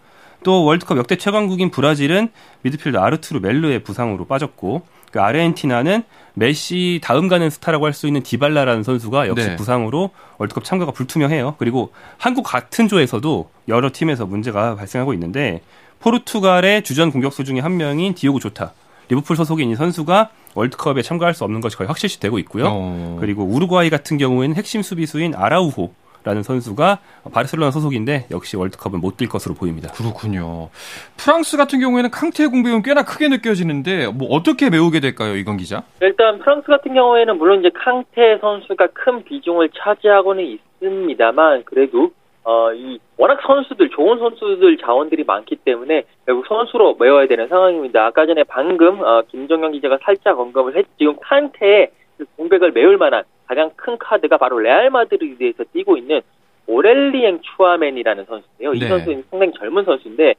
또 0.43 0.63
월드컵 0.63 0.97
역대 0.97 1.15
최강국인 1.17 1.69
브라질은 1.71 2.29
미드필더 2.61 2.99
아르투르 2.99 3.39
멜르의 3.39 3.83
부상으로 3.83 4.25
빠졌고 4.25 4.83
그 5.11 5.19
아르헨티나는 5.21 6.03
메시 6.35 6.99
다음 7.03 7.27
가는 7.27 7.49
스타라고 7.49 7.85
할 7.85 7.93
수 7.93 8.07
있는 8.07 8.21
디발라라는 8.23 8.83
선수가 8.83 9.27
역시 9.27 9.47
네. 9.49 9.55
부상으로 9.55 10.11
월드컵 10.37 10.63
참가가 10.63 10.91
불투명해요. 10.91 11.55
그리고 11.57 11.91
한국 12.17 12.43
같은 12.43 12.87
조에서도 12.87 13.49
여러 13.67 13.89
팀에서 13.91 14.25
문제가 14.25 14.75
발생하고 14.75 15.13
있는데 15.13 15.61
포르투갈의 15.99 16.83
주전 16.83 17.11
공격수 17.11 17.43
중에 17.43 17.59
한 17.59 17.75
명인 17.77 18.13
디오고 18.13 18.39
조타 18.39 18.71
리버풀 19.09 19.35
소속인 19.35 19.71
이 19.71 19.75
선수가 19.75 20.29
월드컵에 20.53 21.01
참가할 21.01 21.33
수 21.33 21.43
없는 21.43 21.59
것이 21.61 21.75
거의 21.75 21.87
확실시 21.87 22.19
되고 22.19 22.37
있고요. 22.39 22.65
어. 22.69 23.17
그리고 23.19 23.43
우루과이 23.43 23.89
같은 23.89 24.17
경우에는 24.17 24.55
핵심 24.55 24.81
수비수인 24.81 25.33
아라우호 25.35 25.91
라는 26.23 26.43
선수가 26.43 26.99
바르셀로나 27.31 27.71
소속인데 27.71 28.25
역시 28.31 28.57
월드컵은 28.57 28.99
못 28.99 29.19
뛸 29.19 29.27
것으로 29.29 29.53
보입니다. 29.53 29.91
그렇군요. 29.91 30.69
프랑스 31.17 31.57
같은 31.57 31.79
경우에는 31.79 32.09
캉테의 32.09 32.49
공백은 32.49 32.81
꽤나 32.83 33.03
크게 33.03 33.27
느껴지는데 33.27 34.07
뭐 34.07 34.29
어떻게 34.29 34.69
메우게 34.69 34.99
될까요, 35.01 35.35
이건 35.35 35.57
기자? 35.57 35.83
일단 36.01 36.39
프랑스 36.39 36.67
같은 36.67 36.93
경우에는 36.93 37.37
물론 37.37 37.59
이제 37.59 37.69
캉테 37.73 38.37
선수가 38.39 38.87
큰 38.93 39.23
비중을 39.23 39.69
차지하고는 39.77 40.45
있습니다만 40.81 41.63
그래도 41.65 42.11
어, 42.43 42.71
이 42.73 42.99
워낙 43.17 43.39
선수들 43.45 43.89
좋은 43.89 44.17
선수들 44.17 44.77
자원들이 44.77 45.25
많기 45.25 45.57
때문에 45.57 46.03
결국 46.25 46.47
선수로 46.47 46.95
메워야 46.99 47.27
되는 47.27 47.47
상황입니다. 47.49 48.05
아까 48.07 48.25
전에 48.25 48.43
방금 48.43 49.01
어, 49.01 49.21
김정현 49.29 49.73
기자가 49.73 49.99
살짝 50.01 50.39
언급을 50.39 50.77
했 50.77 50.85
지금 50.97 51.17
칸테의 51.21 51.91
그 52.17 52.25
공백을 52.37 52.71
메울 52.71 52.97
만한 52.97 53.23
가장 53.49 53.71
큰 53.75 53.97
카드가 53.97 54.37
바로 54.37 54.59
레알 54.59 54.91
마드리드에서 54.91 55.63
뛰고 55.73 55.97
있는 55.97 56.21
오렐리엥 56.67 57.39
추아맨이라는 57.41 58.25
선수인데요. 58.25 58.73
이 58.75 58.79
네. 58.79 58.87
선수는 58.87 59.23
상당히 59.31 59.53
젊은 59.53 59.85
선수인데 59.85 60.35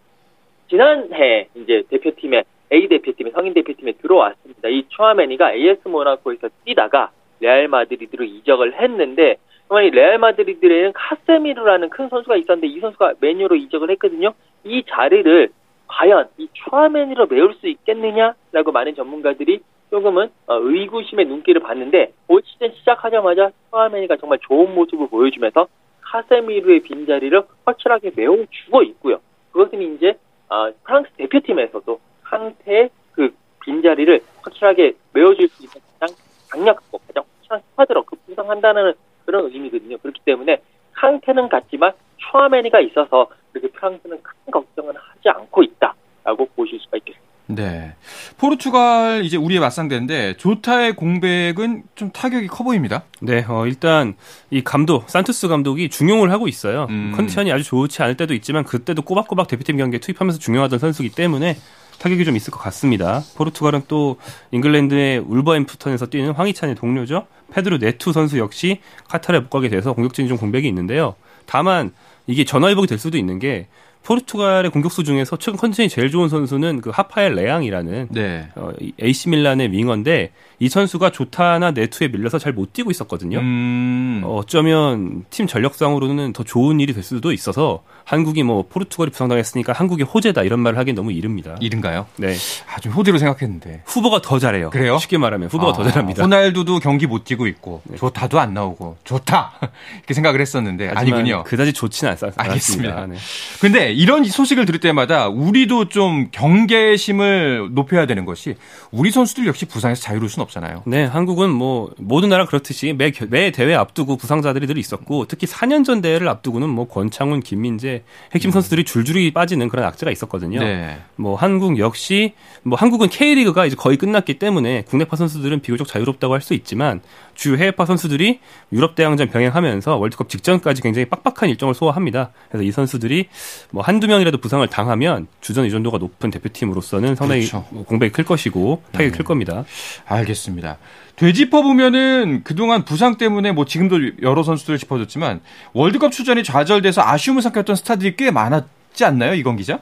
지난해 0.68 1.48
이제 1.56 1.82
대표팀에 1.90 2.44
A 2.72 2.86
대표팀에 2.86 3.32
성인 3.32 3.52
대표팀에 3.52 3.94
들어왔습니다. 4.00 4.68
이 4.68 4.84
추아맨이가 4.90 5.54
AS 5.54 5.88
모나코에서 5.88 6.50
뛰다가 6.64 7.10
레알 7.40 7.66
마드리드로 7.66 8.24
이적을 8.24 8.80
했는데 8.80 9.38
정말 9.66 9.90
레알 9.90 10.18
마드리드에는 10.18 10.92
카세미르라는 10.92 11.90
큰 11.90 12.08
선수가 12.08 12.36
있었는데 12.36 12.68
이 12.68 12.78
선수가 12.78 13.14
메뉴로 13.18 13.56
이적을 13.56 13.90
했거든요. 13.90 14.34
이 14.62 14.84
자리를 14.88 15.50
과연 15.88 16.28
이 16.38 16.46
추아맨으로 16.52 17.26
메울 17.26 17.54
수 17.54 17.66
있겠느냐라고 17.66 18.70
많은 18.70 18.94
전문가들이 18.94 19.62
조금은 19.90 20.30
어, 20.46 20.54
의구심의 20.54 21.26
눈길을 21.26 21.62
봤는데 21.62 22.12
올 22.28 22.42
시즌 22.44 22.72
시작하자마자 22.74 23.50
추아맨이가 23.70 24.16
정말 24.16 24.38
좋은 24.42 24.74
모습을 24.74 25.08
보여주면서 25.08 25.66
카세미르의 26.02 26.80
빈자리를 26.80 27.42
확실하게 27.64 28.12
메워 28.16 28.36
주고 28.50 28.82
있고요. 28.82 29.20
그것은 29.52 29.94
이제 29.94 30.16
어, 30.48 30.70
프랑스 30.84 31.10
대표팀에서도 31.16 32.00
상태의 32.28 32.90
그 33.12 33.34
빈자리를 33.64 34.20
확실하게 34.42 34.94
메워줄 35.12 35.48
수 35.48 35.64
있는 35.64 35.80
가장 35.98 36.16
강력하고 36.50 36.98
가장 37.06 37.24
확실한 37.36 37.62
스파드로 37.70 38.04
급부상한다는 38.04 38.94
그런 39.24 39.46
의미거든요. 39.46 39.98
그렇기 39.98 40.20
때문에 40.24 40.62
상태는 41.00 41.48
같지만 41.48 41.92
추아메니가 42.16 42.80
있어서 42.80 43.28
그렇게 43.52 43.68
프랑스는 43.68 44.22
큰 44.22 44.34
걱정은 44.50 44.94
하지 44.96 45.28
않고 45.28 45.62
있다라고 45.62 46.46
보실 46.56 46.78
수가 46.80 46.96
있겠습니다. 46.98 47.29
네. 47.54 47.94
포르투갈 48.38 49.24
이제 49.24 49.36
우리의 49.36 49.60
맞상대인데 49.60 50.36
조타의 50.36 50.94
공백은 50.94 51.82
좀 51.94 52.10
타격이 52.10 52.46
커 52.48 52.64
보입니다. 52.64 53.02
네, 53.20 53.44
어, 53.48 53.66
일단 53.66 54.14
이 54.50 54.62
감독 54.62 55.08
산투스 55.10 55.48
감독이 55.48 55.88
중용을 55.88 56.30
하고 56.30 56.48
있어요. 56.48 56.86
음. 56.90 57.12
컨디션이 57.16 57.52
아주 57.52 57.64
좋지 57.64 58.02
않을 58.02 58.16
때도 58.16 58.34
있지만 58.34 58.64
그때도 58.64 59.02
꼬박꼬박 59.02 59.48
대표팀 59.48 59.76
경기에 59.76 60.00
투입하면서 60.00 60.38
중요하던 60.38 60.78
선수이기 60.78 61.14
때문에 61.14 61.56
타격이 61.98 62.24
좀 62.24 62.34
있을 62.34 62.50
것 62.50 62.58
같습니다. 62.60 63.22
포르투갈은 63.36 63.82
또 63.88 64.16
잉글랜드의 64.52 65.18
울버햄프턴에서 65.18 66.06
뛰는 66.06 66.32
황희찬의 66.32 66.74
동료죠. 66.76 67.26
페드로 67.52 67.76
네투 67.76 68.12
선수 68.12 68.38
역시 68.38 68.80
카타르에 69.08 69.40
못 69.40 69.50
가게 69.50 69.68
돼서 69.68 69.92
공격진이 69.92 70.28
좀 70.28 70.38
공백이 70.38 70.66
있는데요. 70.68 71.14
다만 71.46 71.92
이게 72.26 72.44
전화위복이 72.44 72.86
될 72.86 72.98
수도 72.98 73.18
있는 73.18 73.38
게 73.38 73.66
포르투갈의 74.02 74.70
공격수 74.70 75.04
중에서 75.04 75.36
최근 75.36 75.58
컨디션이 75.58 75.88
제일 75.88 76.10
좋은 76.10 76.28
선수는 76.28 76.80
그 76.80 76.90
하파엘 76.90 77.34
레앙이라는 77.34 78.08
네. 78.10 78.48
어, 78.56 78.70
AC 79.02 79.28
밀란의 79.28 79.72
윙어인데 79.72 80.32
이 80.58 80.68
선수가 80.68 81.10
조타나 81.10 81.70
네투에 81.70 82.08
밀려서 82.08 82.38
잘 82.38 82.50
못 82.52 82.72
뛰고 82.72 82.90
있었거든요. 82.90 83.38
음. 83.38 84.22
어, 84.24 84.36
어쩌면 84.36 85.24
팀 85.30 85.46
전력상으로는 85.46 86.32
더 86.32 86.42
좋은 86.42 86.80
일이 86.80 86.92
될 86.92 87.02
수도 87.04 87.30
있어서 87.32 87.82
한국이 88.04 88.42
뭐 88.42 88.64
포르투갈이 88.68 89.10
부상당했으니까 89.12 89.72
한국의 89.72 90.04
호재다 90.06 90.42
이런 90.42 90.58
말을 90.60 90.76
하긴 90.78 90.96
너무 90.96 91.12
이른입니다. 91.12 91.56
이른가요? 91.60 92.06
네. 92.16 92.34
아, 92.74 92.80
좀 92.80 92.92
호재로 92.92 93.18
생각했는데. 93.18 93.82
후보가 93.86 94.20
더 94.22 94.38
잘해요. 94.40 94.70
그래요? 94.70 94.98
쉽게 94.98 95.16
말하면 95.18 95.48
후보가 95.48 95.70
아, 95.70 95.72
더 95.74 95.84
잘합니다. 95.88 96.24
호날두도 96.24 96.80
경기 96.80 97.06
못 97.06 97.22
뛰고 97.24 97.46
있고 97.46 97.82
네. 97.84 97.96
조타도 97.96 98.40
안 98.40 98.52
나오고 98.52 98.96
좋다 99.04 99.52
이렇게 99.98 100.14
생각을 100.14 100.40
했었는데 100.40 100.88
아니군요. 100.88 101.44
그다지 101.44 101.72
좋지는 101.72 102.10
않습니다. 102.12 102.42
알겠습니다. 102.42 103.06
네. 103.06 103.16
근데 103.60 103.89
이런 103.92 104.24
소식을 104.24 104.66
들을 104.66 104.80
때마다 104.80 105.28
우리도 105.28 105.88
좀 105.88 106.28
경계심을 106.32 107.70
높여야 107.72 108.06
되는 108.06 108.24
것이 108.24 108.56
우리 108.90 109.10
선수들 109.10 109.46
역시 109.46 109.64
부상에서 109.66 110.02
자유로울 110.02 110.28
수는 110.28 110.42
없잖아요. 110.44 110.82
네, 110.86 111.04
한국은 111.04 111.50
뭐 111.50 111.90
모든 111.98 112.28
나라 112.28 112.44
그렇듯이 112.44 112.92
매, 112.92 113.12
매 113.28 113.50
대회 113.50 113.74
앞두고 113.74 114.16
부상자들이 114.16 114.66
늘 114.66 114.76
있었고 114.76 115.26
특히 115.26 115.46
4년 115.46 115.84
전 115.84 116.00
대회를 116.00 116.28
앞두고는 116.28 116.68
뭐 116.68 116.88
권창훈, 116.88 117.40
김민재 117.40 118.02
핵심 118.34 118.50
선수들이 118.50 118.84
줄줄이 118.84 119.30
빠지는 119.32 119.68
그런 119.68 119.86
악재가 119.86 120.10
있었거든요. 120.10 120.60
네. 120.60 120.98
뭐 121.16 121.36
한국 121.36 121.78
역시 121.78 122.34
뭐 122.62 122.76
한국은 122.76 123.08
K리그가 123.08 123.66
이제 123.66 123.76
거의 123.76 123.96
끝났기 123.96 124.38
때문에 124.38 124.82
국내파 124.82 125.16
선수들은 125.16 125.60
비교적 125.60 125.86
자유롭다고 125.86 126.34
할 126.34 126.40
수 126.40 126.54
있지만 126.54 127.00
주 127.40 127.56
해외파 127.56 127.86
선수들이 127.86 128.38
유럽 128.70 128.94
대항전 128.94 129.30
병행하면서 129.30 129.96
월드컵 129.96 130.28
직전까지 130.28 130.82
굉장히 130.82 131.06
빡빡한 131.06 131.48
일정을 131.48 131.72
소화합니다. 131.72 132.32
그래서 132.50 132.62
이 132.64 132.70
선수들이 132.70 133.28
뭐 133.70 133.82
한두 133.82 134.08
명이라도 134.08 134.36
부상을 134.36 134.66
당하면 134.66 135.26
주전 135.40 135.64
의존도가 135.64 135.96
높은 135.96 136.30
대표팀으로서는 136.30 137.14
상당히 137.14 137.46
그렇죠. 137.46 137.64
공백이 137.86 138.12
클 138.12 138.26
것이고 138.26 138.82
타격이 138.92 139.12
네. 139.12 139.16
클 139.16 139.24
겁니다. 139.24 139.64
알겠습니다. 140.04 140.76
되짚어 141.16 141.62
보면은 141.62 142.42
그동안 142.44 142.84
부상 142.84 143.16
때문에 143.16 143.52
뭐 143.52 143.64
지금도 143.64 144.20
여러 144.20 144.42
선수들을 144.42 144.78
짚어줬지만 144.78 145.40
월드컵 145.72 146.12
출전이 146.12 146.44
좌절돼서 146.44 147.00
아쉬움을 147.00 147.40
삭혔던 147.40 147.74
스타들이 147.74 148.16
꽤 148.16 148.30
많았지 148.30 149.02
않나요, 149.06 149.32
이건 149.32 149.56
기자? 149.56 149.80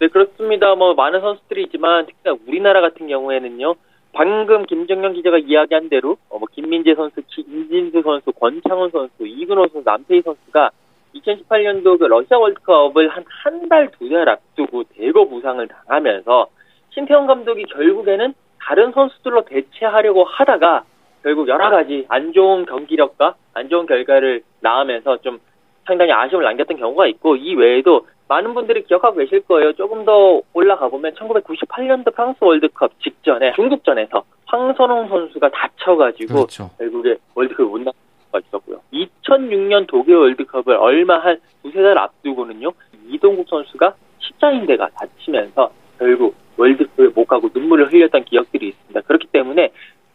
네, 0.00 0.08
그렇습니다. 0.08 0.74
뭐 0.74 0.94
많은 0.94 1.20
선수들이 1.20 1.64
있지만 1.64 2.06
특히나 2.06 2.34
우리나라 2.46 2.80
같은 2.80 3.08
경우에는요. 3.08 3.74
방금 4.14 4.64
김정현 4.64 5.14
기자가 5.14 5.38
이야기한 5.38 5.88
대로 5.88 6.16
어, 6.28 6.38
뭐 6.38 6.48
김민재 6.52 6.94
선수, 6.94 7.20
김진수 7.26 8.02
선수, 8.02 8.32
권창훈 8.32 8.90
선수, 8.90 9.26
이근호 9.26 9.68
선수, 9.68 9.82
남태희 9.84 10.22
선수가 10.22 10.70
2018년도 11.14 11.98
그 11.98 12.04
러시아 12.04 12.38
월드컵을 12.38 13.08
한 13.08 13.24
한 13.44 13.68
달, 13.68 13.90
두달 13.90 14.26
앞두고 14.28 14.84
대거 14.84 15.26
부상을 15.26 15.68
당하면서 15.68 16.48
신태용 16.90 17.26
감독이 17.26 17.64
결국에는 17.64 18.32
다른 18.58 18.92
선수들로 18.92 19.44
대체하려고 19.44 20.24
하다가 20.24 20.84
결국 21.22 21.48
여러 21.48 21.68
가지 21.68 22.06
안 22.08 22.32
좋은 22.32 22.64
경기력과 22.64 23.34
안 23.52 23.68
좋은 23.68 23.84
결과를 23.84 24.42
낳으면서 24.60 25.18
좀 25.18 25.40
상당히 25.84 26.12
아쉬움을 26.12 26.44
남겼던 26.46 26.78
경우가 26.78 27.06
있고 27.08 27.36
이 27.36 27.54
외에도 27.54 28.06
많은 28.28 28.54
분들이 28.54 28.82
기억하고 28.84 29.16
계실 29.16 29.40
거예요. 29.42 29.72
조금 29.74 30.04
더 30.04 30.40
올라가 30.52 30.88
보면 30.88 31.12
1998년도 31.14 32.14
프랑스 32.14 32.38
월드컵 32.42 32.92
직전에 33.00 33.52
중국전에서 33.54 34.24
황선홍 34.46 35.08
선수가 35.08 35.50
다쳐가지고 35.50 36.34
그렇죠. 36.34 36.70
결국에 36.78 37.16
월드컵을 37.34 37.70
못 37.70 37.78
나갈 37.78 37.92
수가 38.26 38.38
있었고요. 38.40 38.80
2006년 38.92 39.86
독일 39.86 40.16
월드컵을 40.16 40.76
얼마 40.76 41.18
한 41.18 41.38
두세 41.62 41.82
달 41.82 41.98
앞두고는요. 41.98 42.72
이동국 43.08 43.48
선수가 43.48 43.94
십자인대가 44.18 44.88
다치면서 44.90 45.70
결국 45.98 46.34
월드컵에 46.56 47.08
못 47.14 47.26
가고 47.26 47.50
눈물을 47.52 47.92
흘렸던 47.92 48.24
기억들이 48.24 48.68
있습니다. 48.68 49.00
그렇기 49.02 49.26
때문에 49.28 49.70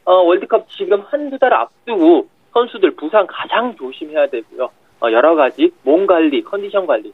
어, 0.06 0.14
월드컵 0.24 0.68
지금 0.70 1.02
한두 1.02 1.38
달 1.38 1.54
앞두고 1.54 2.28
선수들 2.54 2.92
부상 2.92 3.28
가장 3.30 3.76
조심해야 3.76 4.28
되고요. 4.28 4.70
어, 5.02 5.12
여러 5.12 5.36
가지 5.36 5.72
몸 5.84 6.08
관리, 6.08 6.42
컨디션 6.44 6.86
관리 6.86 7.14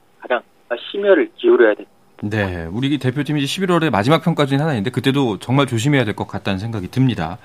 심혈을 0.91 1.31
기울여야 1.37 1.75
됩니다. 1.75 1.91
네, 2.23 2.67
우리 2.71 2.97
대표팀이 2.97 3.43
11월에 3.43 3.89
마지막 3.89 4.23
평가 4.23 4.45
중에 4.45 4.57
하나 4.57 4.71
있는데 4.71 4.89
그때도 4.89 5.39
정말 5.39 5.67
조심해야 5.67 6.05
될 6.05 6.15
것 6.15 6.27
같다는 6.27 6.59
생각이 6.59 6.89
듭니다. 6.89 7.37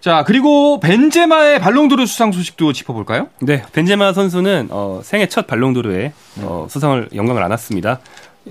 자, 0.00 0.22
그리고 0.24 0.78
벤제마의 0.78 1.58
발롱도르 1.58 2.06
수상 2.06 2.30
소식도 2.30 2.72
짚어볼까요? 2.72 3.28
네, 3.40 3.62
벤제마 3.72 4.12
선수는 4.12 4.68
어, 4.70 5.00
생애 5.02 5.26
첫 5.26 5.46
발롱도르에 5.46 6.12
어, 6.42 6.66
수상을 6.70 7.08
영광을 7.14 7.42
안았습니다. 7.42 8.00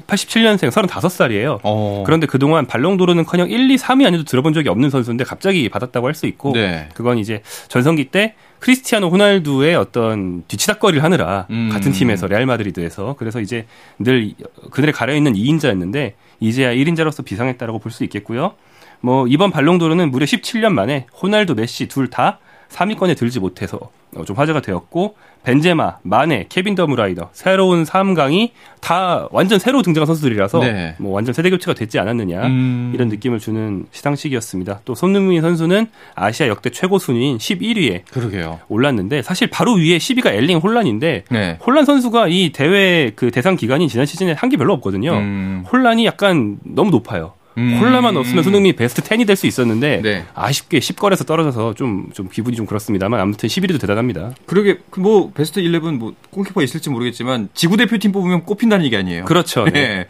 87년생 0.07 0.69
35살이에요. 0.71 1.59
어. 1.63 2.03
그런데 2.05 2.27
그동안 2.27 2.65
발롱도르는커녕 2.65 3.49
1, 3.49 3.71
2, 3.71 3.75
3위 3.77 4.05
안에도 4.05 4.23
들어본 4.23 4.53
적이 4.53 4.69
없는 4.69 4.89
선수인데 4.89 5.23
갑자기 5.23 5.67
받았다고 5.69 6.07
할 6.07 6.15
수 6.15 6.25
있고 6.27 6.53
네. 6.53 6.87
그건 6.93 7.17
이제 7.17 7.41
전성기 7.67 8.05
때 8.05 8.35
크리스티아노 8.59 9.09
호날두의 9.09 9.75
어떤 9.75 10.43
뒤치다거리를 10.47 11.03
하느라 11.03 11.45
음. 11.49 11.69
같은 11.71 11.91
팀에서 11.91 12.27
레알 12.27 12.45
마드리드에서 12.45 13.15
그래서 13.19 13.41
이제 13.41 13.65
늘 13.99 14.33
그들의 14.71 14.93
가려 14.93 15.13
있는 15.15 15.33
2인자였는데 15.33 16.13
이제야 16.39 16.73
1인자로서 16.73 17.23
비상했다라고 17.25 17.79
볼 17.79 17.91
수 17.91 18.03
있겠고요. 18.05 18.53
뭐 19.01 19.27
이번 19.27 19.51
발롱도르는 19.51 20.09
무려 20.09 20.25
17년 20.25 20.69
만에 20.69 21.05
호날두, 21.21 21.53
메시 21.55 21.87
둘 21.87 22.09
다 22.09 22.39
3위권에 22.69 23.15
들지 23.17 23.39
못해서 23.39 23.79
좀 24.25 24.35
화제가 24.37 24.61
되었고 24.61 25.15
벤제마, 25.43 25.97
마네, 26.03 26.45
케빈 26.49 26.73
더무라이더 26.73 27.29
새로운 27.33 27.83
3강이 27.83 28.51
다 28.81 29.27
완전 29.31 29.59
새로 29.59 29.81
등장한 29.81 30.07
선수들이라서 30.07 30.59
네. 30.59 30.95
뭐 30.97 31.11
완전 31.11 31.33
세대 31.33 31.49
교체가 31.49 31.73
됐지 31.75 31.99
않았느냐 31.99 32.47
음... 32.47 32.91
이런 32.95 33.09
느낌을 33.09 33.39
주는 33.39 33.85
시상식이었습니다. 33.91 34.81
또 34.85 34.95
손흥민 34.95 35.41
선수는 35.41 35.87
아시아 36.15 36.47
역대 36.47 36.69
최고 36.71 36.97
순위인 36.97 37.37
11위에 37.37 38.05
그러게요. 38.09 38.59
올랐는데 38.69 39.21
사실 39.21 39.47
바로 39.49 39.73
위에 39.73 39.97
10위가 39.97 40.27
엘링 40.33 40.57
혼란인데 40.59 41.25
네. 41.29 41.59
혼란 41.65 41.85
선수가 41.85 42.29
이 42.29 42.51
대회 42.53 43.11
그 43.15 43.29
대상 43.31 43.55
기간이 43.55 43.87
지난 43.89 44.05
시즌에 44.05 44.31
한 44.31 44.49
게 44.49 44.57
별로 44.57 44.73
없거든요. 44.73 45.13
음... 45.13 45.65
혼란이 45.71 46.05
약간 46.05 46.57
너무 46.63 46.89
높아요. 46.91 47.33
음. 47.57 47.79
콜라만 47.79 48.17
없으면 48.17 48.43
손흥민이 48.43 48.73
베스트 48.73 49.01
10이 49.01 49.25
될 49.27 49.35
수 49.35 49.47
있었는데 49.47 50.01
네. 50.01 50.25
아쉽게 50.33 50.79
10걸에서 50.79 51.25
떨어져서 51.25 51.73
좀, 51.73 52.09
좀 52.13 52.29
기분이 52.29 52.55
좀 52.55 52.65
그렇습니다만 52.65 53.19
아무튼 53.19 53.49
11위도 53.49 53.79
대단합니다. 53.81 54.33
그러게 54.45 54.79
그뭐 54.89 55.31
베스트 55.33 55.61
11뭐 55.61 56.15
골키퍼 56.31 56.61
있을지 56.63 56.89
모르겠지만 56.89 57.49
지구 57.53 57.75
대표팀 57.77 58.11
뽑으면 58.13 58.43
꼽힌다는 58.45 58.85
얘기 58.85 58.95
아니에요. 58.95 59.25
그렇죠. 59.25 59.65
네. 59.71 59.71
네. 59.71 60.07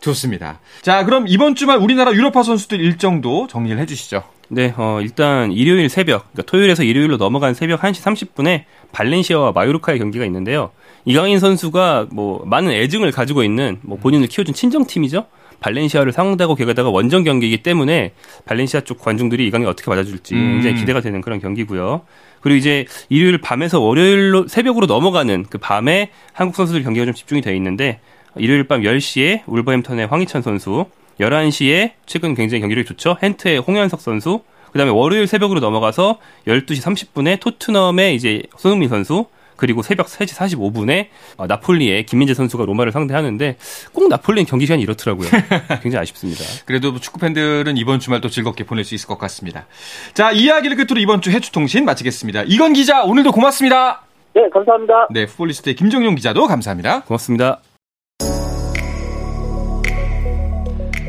좋습니다. 0.00 0.60
자, 0.82 1.04
그럼 1.04 1.26
이번 1.28 1.54
주말 1.54 1.78
우리나라 1.78 2.12
유럽파 2.12 2.42
선수들 2.42 2.80
일정도 2.80 3.46
정리를 3.48 3.78
해 3.78 3.86
주시죠. 3.86 4.22
네, 4.48 4.74
어, 4.76 4.98
일단 5.00 5.52
일요일 5.52 5.88
새벽, 5.88 6.32
그러니까 6.32 6.50
토요일에서 6.50 6.82
일요일로 6.82 7.18
넘어간 7.18 7.54
새벽 7.54 7.80
1시 7.82 8.02
30분에 8.34 8.64
발렌시아와 8.92 9.52
마요르카의 9.52 9.98
경기가 10.00 10.24
있는데요. 10.24 10.70
이강인 11.04 11.38
선수가 11.38 12.08
뭐 12.12 12.42
많은 12.46 12.72
애증을 12.72 13.12
가지고 13.12 13.44
있는 13.44 13.78
뭐 13.82 13.96
본인을 13.98 14.26
키워준 14.26 14.54
친정팀이죠. 14.54 15.26
발렌시아를 15.60 16.12
상대하고 16.12 16.54
게다가 16.54 16.90
원정 16.90 17.24
경기이기 17.24 17.62
때문에 17.62 18.12
발렌시아 18.46 18.80
쪽 18.80 18.98
관중들이 18.98 19.46
이강인 19.46 19.68
어떻게 19.68 19.90
맞아줄지 19.90 20.34
음. 20.34 20.52
굉장히 20.54 20.76
기대가 20.76 21.00
되는 21.00 21.20
그런 21.20 21.40
경기고요. 21.40 22.02
그리고 22.40 22.56
이제 22.56 22.86
일요일 23.08 23.38
밤에서 23.38 23.80
월요일로 23.80 24.48
새벽으로 24.48 24.86
넘어가는 24.86 25.46
그 25.50 25.58
밤에 25.58 26.10
한국 26.32 26.56
선수들 26.56 26.82
경기가 26.82 27.04
좀 27.04 27.14
집중이 27.14 27.42
되어 27.42 27.54
있는데 27.54 28.00
일요일 28.36 28.64
밤 28.64 28.80
10시에 28.80 29.42
울버햄턴의 29.46 30.06
황희찬 30.06 30.42
선수, 30.42 30.86
11시에 31.20 31.92
최근 32.06 32.34
굉장히 32.34 32.60
경기력이 32.60 32.86
좋죠. 32.86 33.16
헨트의 33.22 33.58
홍현석 33.58 34.00
선수, 34.00 34.40
그다음에 34.72 34.92
월요일 34.92 35.26
새벽으로 35.26 35.60
넘어가서 35.60 36.18
12시 36.46 36.80
30분에 36.82 37.40
토트넘의 37.40 38.14
이제 38.14 38.42
손흥민 38.56 38.88
선수, 38.88 39.26
그리고 39.60 39.82
새벽 39.82 40.06
3시 40.06 40.34
45분에 40.56 41.08
어, 41.36 41.46
나폴리의 41.46 42.06
김민재 42.06 42.32
선수가 42.32 42.64
로마를 42.64 42.92
상대하는데 42.92 43.56
꼭 43.92 44.08
나폴리는 44.08 44.46
경기 44.46 44.64
시간이 44.64 44.82
이렇더라고요. 44.82 45.28
굉장히 45.82 46.02
아쉽습니다. 46.02 46.42
그래도 46.64 46.98
축구 46.98 47.20
팬들은 47.20 47.76
이번 47.76 48.00
주말 48.00 48.22
도 48.22 48.30
즐겁게 48.30 48.64
보낼 48.64 48.84
수 48.84 48.94
있을 48.94 49.06
것 49.06 49.18
같습니다. 49.18 49.66
자, 50.14 50.30
이야기를 50.32 50.76
끝으로 50.78 50.98
이번 50.98 51.20
주 51.20 51.30
해추통신 51.30 51.84
마치겠습니다. 51.84 52.44
이건 52.46 52.72
기자 52.72 53.04
오늘도 53.04 53.32
고맙습니다. 53.32 54.02
네, 54.34 54.48
감사합니다. 54.50 55.08
네, 55.10 55.26
풋볼리스트의 55.26 55.76
김정용 55.76 56.14
기자도 56.14 56.46
감사합니다. 56.46 57.02
고맙습니다. 57.02 57.60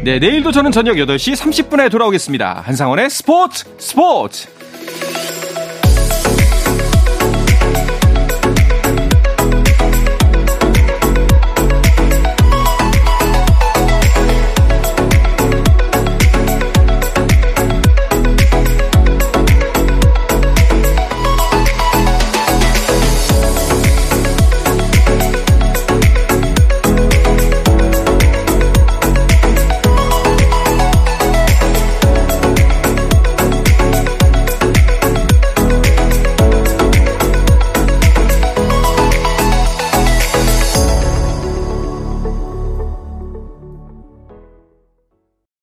네, 0.04 0.20
내일도 0.20 0.52
저는 0.52 0.72
저녁 0.72 0.96
8시 0.96 1.36
30분에 1.36 1.90
돌아오겠습니다. 1.90 2.62
한상원의 2.66 3.10
스포츠 3.10 3.66
스포츠! 3.78 4.61